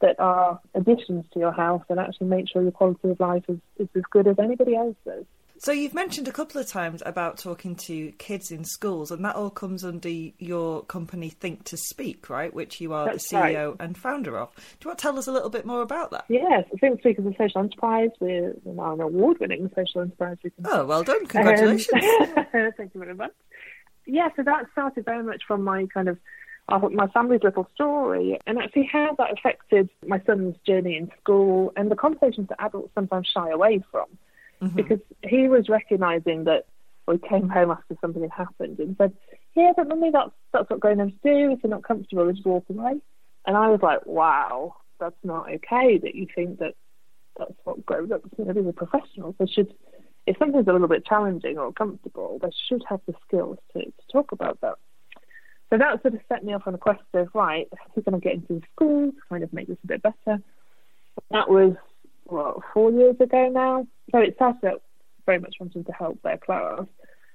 that 0.00 0.18
are 0.18 0.60
additions 0.74 1.24
to 1.32 1.38
your 1.38 1.52
health 1.52 1.82
and 1.88 2.00
actually 2.00 2.28
make 2.28 2.48
sure 2.48 2.62
your 2.62 2.72
quality 2.72 3.10
of 3.10 3.20
life 3.20 3.44
is, 3.48 3.58
is 3.78 3.88
as 3.94 4.02
good 4.10 4.26
as 4.26 4.36
anybody 4.38 4.74
else's. 4.74 5.26
So 5.60 5.72
you've 5.72 5.92
mentioned 5.92 6.26
a 6.26 6.32
couple 6.32 6.58
of 6.58 6.66
times 6.66 7.02
about 7.04 7.36
talking 7.36 7.76
to 7.76 8.12
kids 8.12 8.50
in 8.50 8.64
schools, 8.64 9.10
and 9.10 9.22
that 9.26 9.36
all 9.36 9.50
comes 9.50 9.84
under 9.84 10.08
your 10.08 10.82
company 10.84 11.30
Think2Speak, 11.38 12.30
right? 12.30 12.52
Which 12.52 12.80
you 12.80 12.94
are 12.94 13.04
That's 13.04 13.28
the 13.28 13.36
CEO 13.36 13.76
and 13.78 13.94
founder 13.94 14.38
of. 14.38 14.54
Do 14.56 14.62
you 14.80 14.88
want 14.88 14.98
to 14.98 15.02
tell 15.02 15.18
us 15.18 15.26
a 15.26 15.32
little 15.32 15.50
bit 15.50 15.66
more 15.66 15.82
about 15.82 16.12
that? 16.12 16.24
Yes, 16.28 16.64
I 16.72 16.78
think 16.78 17.00
Speak 17.00 17.18
is 17.18 17.26
a 17.26 17.34
social 17.36 17.60
enterprise. 17.60 18.08
We're 18.20 18.54
now 18.64 18.94
an 18.94 19.02
award-winning 19.02 19.70
social 19.76 20.00
enterprise. 20.00 20.38
We 20.42 20.48
can 20.48 20.64
Oh, 20.66 20.86
well 20.86 21.02
done! 21.02 21.26
Congratulations. 21.26 21.92
Um, 21.92 22.44
thank 22.78 22.94
you 22.94 23.00
very 23.00 23.14
much. 23.14 23.32
Yeah, 24.06 24.30
so 24.36 24.42
that 24.42 24.64
started 24.72 25.04
very 25.04 25.22
much 25.22 25.42
from 25.46 25.62
my 25.62 25.84
kind 25.92 26.08
of 26.08 26.16
uh, 26.70 26.78
my 26.88 27.08
family's 27.08 27.42
little 27.42 27.68
story, 27.74 28.38
and 28.46 28.58
actually 28.58 28.88
how 28.90 29.14
that 29.18 29.30
affected 29.30 29.90
my 30.06 30.22
son's 30.24 30.56
journey 30.66 30.96
in 30.96 31.10
school 31.20 31.70
and 31.76 31.90
the 31.90 31.96
conversations 31.96 32.48
that 32.48 32.62
adults 32.62 32.94
sometimes 32.94 33.26
shy 33.26 33.50
away 33.50 33.84
from, 33.90 34.06
Mm-hmm. 34.62 34.76
because 34.76 34.98
he 35.22 35.48
was 35.48 35.70
recognizing 35.70 36.44
that 36.44 36.66
we 37.08 37.16
came 37.16 37.48
home 37.48 37.70
after 37.70 37.96
something 38.00 38.20
had 38.20 38.30
happened 38.30 38.78
and 38.78 38.94
said, 38.98 39.14
"Yeah, 39.54 39.72
but 39.74 39.88
mummy, 39.88 40.10
that's 40.12 40.32
that's 40.52 40.68
what 40.68 40.80
grown-ups 40.80 41.14
do. 41.24 41.52
If 41.52 41.62
they're 41.62 41.70
not 41.70 41.82
comfortable, 41.82 42.26
they 42.26 42.32
just 42.32 42.46
walk 42.46 42.64
away." 42.68 43.00
And 43.46 43.56
I 43.56 43.68
was 43.68 43.80
like, 43.82 44.04
"Wow, 44.04 44.76
that's 44.98 45.16
not 45.24 45.50
okay. 45.50 45.98
That 45.98 46.14
you 46.14 46.26
think 46.34 46.58
that 46.58 46.74
that's 47.38 47.54
what 47.64 47.86
grown-ups, 47.86 48.28
you 48.36 48.44
know, 48.44 48.52
these 48.52 48.66
are 48.66 48.72
professionals. 48.72 49.34
They 49.38 49.46
should." 49.46 49.72
If 50.26 50.36
something's 50.36 50.68
a 50.68 50.72
little 50.72 50.88
bit 50.88 51.06
challenging 51.06 51.56
or 51.56 51.68
uncomfortable, 51.68 52.38
they 52.42 52.50
should 52.68 52.82
have 52.86 53.00
the 53.06 53.14
skills 53.26 53.56
to, 53.72 53.82
to 53.82 53.92
talk 54.12 54.32
about 54.32 54.60
that. 54.60 54.74
So 55.70 55.78
that 55.78 56.02
sort 56.02 56.14
of 56.14 56.20
set 56.28 56.44
me 56.44 56.52
off 56.52 56.66
on 56.66 56.74
a 56.74 56.78
quest 56.78 57.00
of, 57.14 57.28
right, 57.32 57.66
who's 57.94 58.04
going 58.04 58.20
to 58.20 58.24
get 58.24 58.34
into 58.34 58.54
the 58.54 58.62
school 58.74 59.12
to 59.12 59.18
kind 59.28 59.42
of 59.42 59.52
make 59.52 59.68
this 59.68 59.78
a 59.82 59.86
bit 59.86 60.02
better. 60.02 60.42
That 61.30 61.48
was, 61.48 61.74
what, 62.30 62.58
four 62.72 62.90
years 62.90 63.16
ago 63.20 63.48
now? 63.52 63.86
So 64.12 64.18
it 64.18 64.34
started 64.36 64.66
out 64.66 64.82
very 65.26 65.38
much 65.38 65.56
wanting 65.60 65.84
to 65.84 65.92
help 65.92 66.20
their 66.22 66.38
class. 66.38 66.84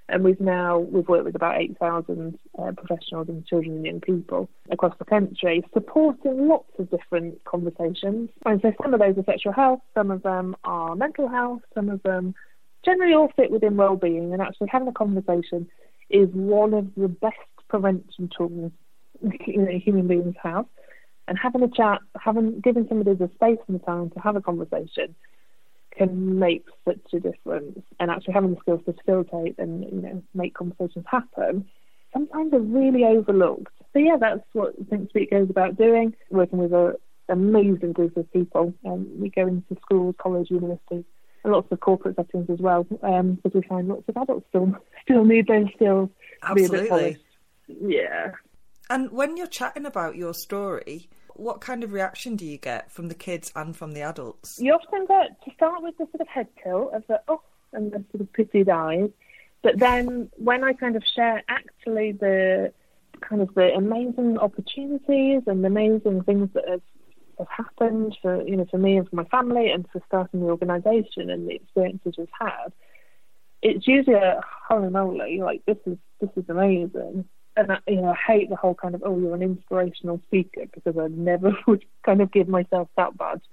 And 0.07 0.23
we've 0.23 0.39
now, 0.39 0.77
we've 0.79 1.07
worked 1.07 1.25
with 1.25 1.35
about 1.35 1.59
8,000 1.59 2.37
uh, 2.59 2.71
professionals 2.73 3.27
and 3.27 3.45
children 3.45 3.77
and 3.77 3.85
young 3.85 4.01
people 4.01 4.49
across 4.69 4.95
the 4.99 5.05
country, 5.05 5.63
supporting 5.73 6.47
lots 6.47 6.69
of 6.77 6.91
different 6.91 7.43
conversations. 7.45 8.29
And 8.45 8.61
so 8.61 8.71
some 8.83 8.93
of 8.93 8.99
those 8.99 9.17
are 9.17 9.23
sexual 9.23 9.53
health, 9.53 9.79
some 9.95 10.11
of 10.11 10.21
them 10.21 10.55
are 10.63 10.95
mental 10.95 11.27
health, 11.27 11.61
some 11.73 11.89
of 11.89 12.03
them 12.03 12.35
generally 12.83 13.13
all 13.13 13.31
fit 13.35 13.49
within 13.49 13.77
well-being. 13.77 14.31
And 14.31 14.41
actually 14.43 14.67
having 14.71 14.87
a 14.87 14.93
conversation 14.93 15.67
is 16.11 16.29
one 16.33 16.75
of 16.75 16.87
the 16.95 17.07
best 17.07 17.37
prevention 17.67 18.29
tools 18.37 18.71
you 19.47 19.57
know, 19.57 19.79
human 19.79 20.07
beings 20.07 20.35
have. 20.41 20.65
And 21.27 21.37
having 21.37 21.63
a 21.63 21.69
chat, 21.69 22.01
having 22.19 22.59
giving 22.59 22.87
somebody 22.87 23.15
the 23.15 23.29
space 23.35 23.57
and 23.67 23.79
the 23.79 23.85
time 23.85 24.11
to 24.11 24.19
have 24.19 24.35
a 24.35 24.41
conversation 24.41 25.15
can 25.97 26.39
make 26.39 26.65
such 26.85 27.13
a 27.13 27.19
difference. 27.19 27.79
And 27.99 28.11
actually 28.11 28.33
having 28.33 28.53
the 28.53 28.59
skills 28.61 28.81
to 28.85 28.93
facilitate 28.93 29.57
and 29.57 29.83
you 29.83 30.01
know 30.01 30.23
make 30.33 30.53
conversations 30.53 31.05
happen 31.09 31.65
sometimes 32.15 32.53
are 32.53 32.59
really 32.59 33.03
overlooked. 33.03 33.73
So 33.93 33.99
yeah, 33.99 34.17
that's 34.19 34.41
what 34.53 34.73
Think 34.89 35.09
Speak 35.09 35.31
goes 35.31 35.49
about 35.49 35.77
doing. 35.77 36.15
Working 36.29 36.59
with 36.59 36.73
an 36.73 36.95
amazing 37.29 37.93
group 37.93 38.17
of 38.17 38.31
people. 38.31 38.73
Um, 38.85 39.07
we 39.19 39.29
go 39.29 39.47
into 39.47 39.75
schools, 39.81 40.15
college, 40.17 40.49
universities, 40.49 41.03
and 41.43 41.53
lots 41.53 41.71
of 41.71 41.79
corporate 41.79 42.15
settings 42.15 42.49
as 42.49 42.59
well, 42.59 42.87
um, 43.03 43.35
because 43.35 43.53
we 43.53 43.67
find 43.67 43.87
lots 43.87 44.03
of 44.07 44.17
adults 44.17 44.45
still 44.49 44.75
still 45.03 45.25
need 45.25 45.47
those 45.47 45.67
skills. 45.75 46.09
to 46.47 46.55
be 46.55 46.65
a 46.65 46.69
bit 46.69 46.81
Absolutely. 46.81 47.17
Yeah. 47.67 48.31
And 48.89 49.11
when 49.11 49.37
you're 49.37 49.47
chatting 49.47 49.85
about 49.85 50.15
your 50.15 50.33
story, 50.33 51.09
what 51.35 51.61
kind 51.61 51.83
of 51.83 51.91
reaction 51.91 52.35
do 52.35 52.45
you 52.45 52.57
get 52.57 52.91
from 52.91 53.07
the 53.07 53.15
kids 53.15 53.51
and 53.55 53.75
from 53.75 53.93
the 53.93 54.01
adults? 54.01 54.59
You 54.59 54.73
often 54.73 55.05
get 55.05 55.41
to 55.43 55.51
start 55.55 55.81
with 55.81 55.97
the 55.97 56.05
sort 56.05 56.21
of 56.21 56.27
head 56.27 56.47
tilt 56.63 56.93
of 56.93 57.03
the 57.07 57.21
oh 57.27 57.41
and 57.73 57.91
the 57.91 58.03
sort 58.11 58.21
of 58.21 58.31
pitied 58.33 58.69
eyes, 58.69 59.09
but 59.61 59.79
then 59.79 60.29
when 60.37 60.63
I 60.63 60.73
kind 60.73 60.95
of 60.95 61.03
share 61.03 61.43
actually 61.49 62.13
the 62.13 62.71
kind 63.21 63.41
of 63.41 63.53
the 63.55 63.73
amazing 63.73 64.37
opportunities 64.37 65.41
and 65.47 65.63
the 65.63 65.67
amazing 65.67 66.23
things 66.23 66.49
that 66.53 66.67
have, 66.69 66.81
have 67.39 67.47
happened 67.49 68.17
for 68.21 68.47
you 68.47 68.55
know 68.55 68.65
for 68.71 68.77
me 68.77 68.97
and 68.97 69.09
for 69.09 69.15
my 69.17 69.25
family 69.25 69.71
and 69.71 69.87
for 69.91 70.01
starting 70.07 70.39
the 70.41 70.47
organisation 70.47 71.29
and 71.29 71.49
the 71.49 71.55
experiences 71.55 72.13
we've 72.17 72.27
had, 72.39 72.71
it's 73.61 73.87
usually 73.87 74.15
a 74.15 74.39
oh, 74.39 74.75
holy 74.75 74.89
moly 74.89 75.39
like 75.41 75.65
this 75.65 75.77
is 75.85 75.97
this 76.21 76.29
is 76.37 76.47
amazing. 76.47 77.25
And 77.57 77.71
I, 77.71 77.77
you 77.87 78.01
know, 78.01 78.09
I 78.09 78.33
hate 78.33 78.49
the 78.49 78.55
whole 78.55 78.75
kind 78.75 78.95
of 78.95 79.03
oh, 79.05 79.17
you're 79.17 79.35
an 79.35 79.41
inspirational 79.41 80.19
speaker 80.27 80.65
because 80.73 80.97
I 80.99 81.07
never 81.07 81.51
would 81.67 81.85
kind 82.05 82.21
of 82.21 82.31
give 82.31 82.47
myself 82.47 82.89
that 82.97 83.17
badge. 83.17 83.43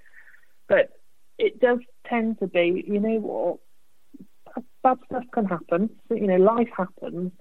But 0.67 0.91
it 1.37 1.59
does 1.59 1.79
tend 2.07 2.39
to 2.39 2.47
be, 2.47 2.83
you 2.87 2.99
know 2.99 3.19
what, 3.19 3.59
bad 4.83 4.97
stuff 5.05 5.23
can 5.33 5.45
happen. 5.45 5.89
You 6.09 6.27
know, 6.27 6.37
life 6.37 6.69
happens, 6.75 7.31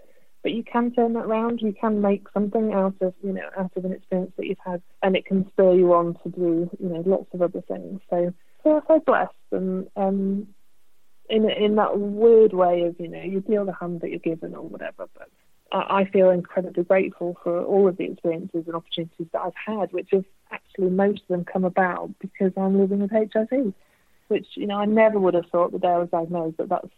but 0.42 0.52
you 0.52 0.64
can 0.64 0.92
turn 0.92 1.12
that 1.14 1.24
around. 1.24 1.60
You 1.60 1.74
can 1.78 2.00
make 2.00 2.26
something 2.32 2.72
out 2.72 2.94
of, 3.00 3.14
you 3.22 3.32
know, 3.32 3.48
out 3.56 3.72
of 3.76 3.84
an 3.84 3.92
experience 3.92 4.32
that 4.36 4.46
you've 4.46 4.58
had, 4.64 4.82
and 5.02 5.16
it 5.16 5.26
can 5.26 5.46
spur 5.48 5.74
you 5.74 5.92
on 5.92 6.16
to 6.22 6.30
do, 6.30 6.70
you 6.80 6.88
know, 6.88 7.02
lots 7.04 7.28
of 7.34 7.42
other 7.42 7.62
things. 7.62 8.00
So, 8.08 8.32
so 8.64 8.76
I'm 8.76 8.82
so 8.88 9.00
blessed, 9.00 9.32
and 9.50 9.88
um, 9.96 10.48
in 11.28 11.50
in 11.50 11.76
that 11.76 11.98
weird 11.98 12.52
way 12.52 12.82
of, 12.82 12.96
you 12.98 13.08
know, 13.08 13.22
you 13.22 13.40
deal 13.40 13.64
the 13.64 13.74
hand 13.74 14.00
that 14.00 14.10
you're 14.10 14.18
given 14.18 14.54
or 14.54 14.62
whatever, 14.62 15.06
but. 15.16 15.28
I 15.72 16.04
feel 16.04 16.28
incredibly 16.30 16.84
grateful 16.84 17.38
for 17.42 17.62
all 17.64 17.88
of 17.88 17.96
the 17.96 18.04
experiences 18.04 18.64
and 18.66 18.74
opportunities 18.74 19.26
that 19.32 19.40
I've 19.40 19.52
had, 19.54 19.92
which 19.92 20.10
have 20.12 20.24
actually 20.50 20.90
most 20.90 21.22
of 21.22 21.28
them 21.28 21.44
come 21.44 21.64
about 21.64 22.10
because 22.18 22.52
I'm 22.58 22.78
living 22.78 22.98
with 23.00 23.10
HIV, 23.10 23.72
which 24.28 24.46
you 24.54 24.66
know 24.66 24.76
I 24.76 24.84
never 24.84 25.18
would 25.18 25.34
have 25.34 25.46
thought 25.50 25.72
the 25.72 25.78
day 25.78 25.88
I 25.88 25.98
was 25.98 26.10
diagnosed 26.10 26.58
that 26.58 26.68
that's 26.68 26.90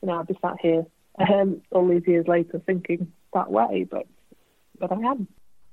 you 0.00 0.08
know 0.08 0.20
I'd 0.20 0.28
be 0.28 0.38
sat 0.40 0.60
here 0.60 0.86
um, 1.18 1.60
all 1.72 1.88
these 1.88 2.06
years 2.06 2.28
later 2.28 2.62
thinking 2.64 3.12
that 3.34 3.50
way, 3.50 3.86
but 3.90 4.06
but 4.78 4.92
I 4.92 5.00
am. 5.00 5.26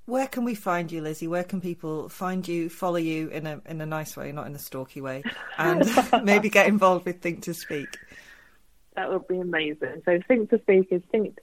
Where 0.07 0.27
can 0.27 0.45
we 0.45 0.55
find 0.55 0.91
you, 0.91 1.01
Lizzie? 1.01 1.27
Where 1.27 1.43
can 1.43 1.61
people 1.61 2.09
find 2.09 2.47
you, 2.47 2.69
follow 2.69 2.97
you 2.97 3.27
in 3.29 3.45
a 3.45 3.61
in 3.67 3.81
a 3.81 3.85
nice 3.85 4.17
way, 4.17 4.31
not 4.31 4.47
in 4.47 4.55
a 4.55 4.59
stalky 4.59 4.99
way, 4.99 5.23
and 5.59 5.87
maybe 6.23 6.49
get 6.49 6.65
involved 6.65 7.05
with 7.05 7.21
Think2Speak? 7.21 7.97
That 8.95 9.11
would 9.11 9.27
be 9.27 9.39
amazing. 9.39 10.01
So 10.05 10.19
think 10.27 10.49
to 10.49 10.59
speak 10.59 10.87
is 10.89 11.01
think 11.11 11.37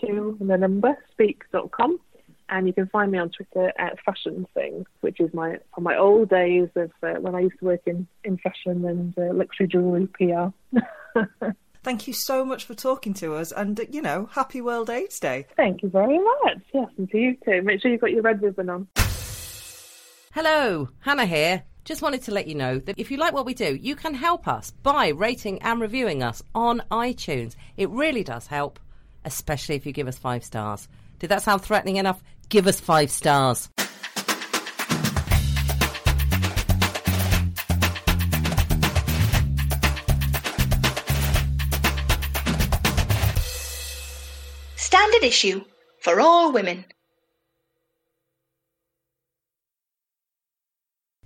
to 0.00 0.36
the 0.40 0.56
number 0.56 0.96
speak.com. 1.10 1.98
And 2.50 2.66
you 2.66 2.72
can 2.72 2.86
find 2.88 3.12
me 3.12 3.18
on 3.18 3.30
Twitter 3.30 3.72
at 3.78 4.02
Fashion 4.04 4.46
Thing, 4.54 4.86
which 5.02 5.20
is 5.20 5.32
my 5.34 5.58
from 5.74 5.84
my 5.84 5.98
old 5.98 6.30
days 6.30 6.68
of 6.76 6.90
uh, 7.02 7.20
when 7.20 7.34
I 7.34 7.40
used 7.40 7.58
to 7.58 7.66
work 7.66 7.82
in, 7.84 8.06
in 8.24 8.38
fashion 8.38 8.86
and 8.86 9.18
uh, 9.18 9.34
luxury 9.34 9.66
jewellery 9.66 10.06
PR. 10.06 10.78
Thank 11.84 12.06
you 12.06 12.14
so 12.14 12.44
much 12.44 12.64
for 12.64 12.74
talking 12.74 13.14
to 13.14 13.34
us, 13.34 13.52
and 13.52 13.80
you 13.90 14.00
know, 14.00 14.30
happy 14.32 14.60
World 14.60 14.88
AIDS 14.88 15.20
Day. 15.20 15.46
Thank 15.56 15.82
you 15.82 15.90
very 15.90 16.18
much. 16.18 16.58
Yes, 16.72 16.88
and 16.96 17.10
to 17.10 17.18
you 17.18 17.36
too. 17.44 17.62
Make 17.62 17.82
sure 17.82 17.90
you've 17.90 18.00
got 18.00 18.12
your 18.12 18.22
red 18.22 18.42
ribbon 18.42 18.70
on. 18.70 18.88
Hello, 20.32 20.88
Hannah 21.00 21.26
here. 21.26 21.64
Just 21.84 22.02
wanted 22.02 22.22
to 22.24 22.32
let 22.32 22.46
you 22.46 22.54
know 22.54 22.78
that 22.80 22.98
if 22.98 23.10
you 23.10 23.16
like 23.16 23.32
what 23.32 23.46
we 23.46 23.54
do, 23.54 23.74
you 23.74 23.96
can 23.96 24.12
help 24.12 24.46
us 24.46 24.70
by 24.82 25.08
rating 25.08 25.62
and 25.62 25.80
reviewing 25.80 26.22
us 26.22 26.42
on 26.54 26.82
iTunes. 26.90 27.56
It 27.78 27.88
really 27.88 28.22
does 28.22 28.46
help, 28.46 28.78
especially 29.28 29.76
if 29.76 29.84
you 29.84 29.92
give 29.92 30.08
us 30.08 30.18
five 30.18 30.42
stars. 30.42 30.88
Did 31.18 31.28
that 31.28 31.42
sound 31.42 31.62
threatening 31.62 31.96
enough? 31.96 32.22
Give 32.48 32.66
us 32.66 32.80
five 32.80 33.10
stars. 33.10 33.68
Standard 44.76 45.24
issue 45.24 45.62
for 46.00 46.20
all 46.20 46.52
women. 46.52 46.86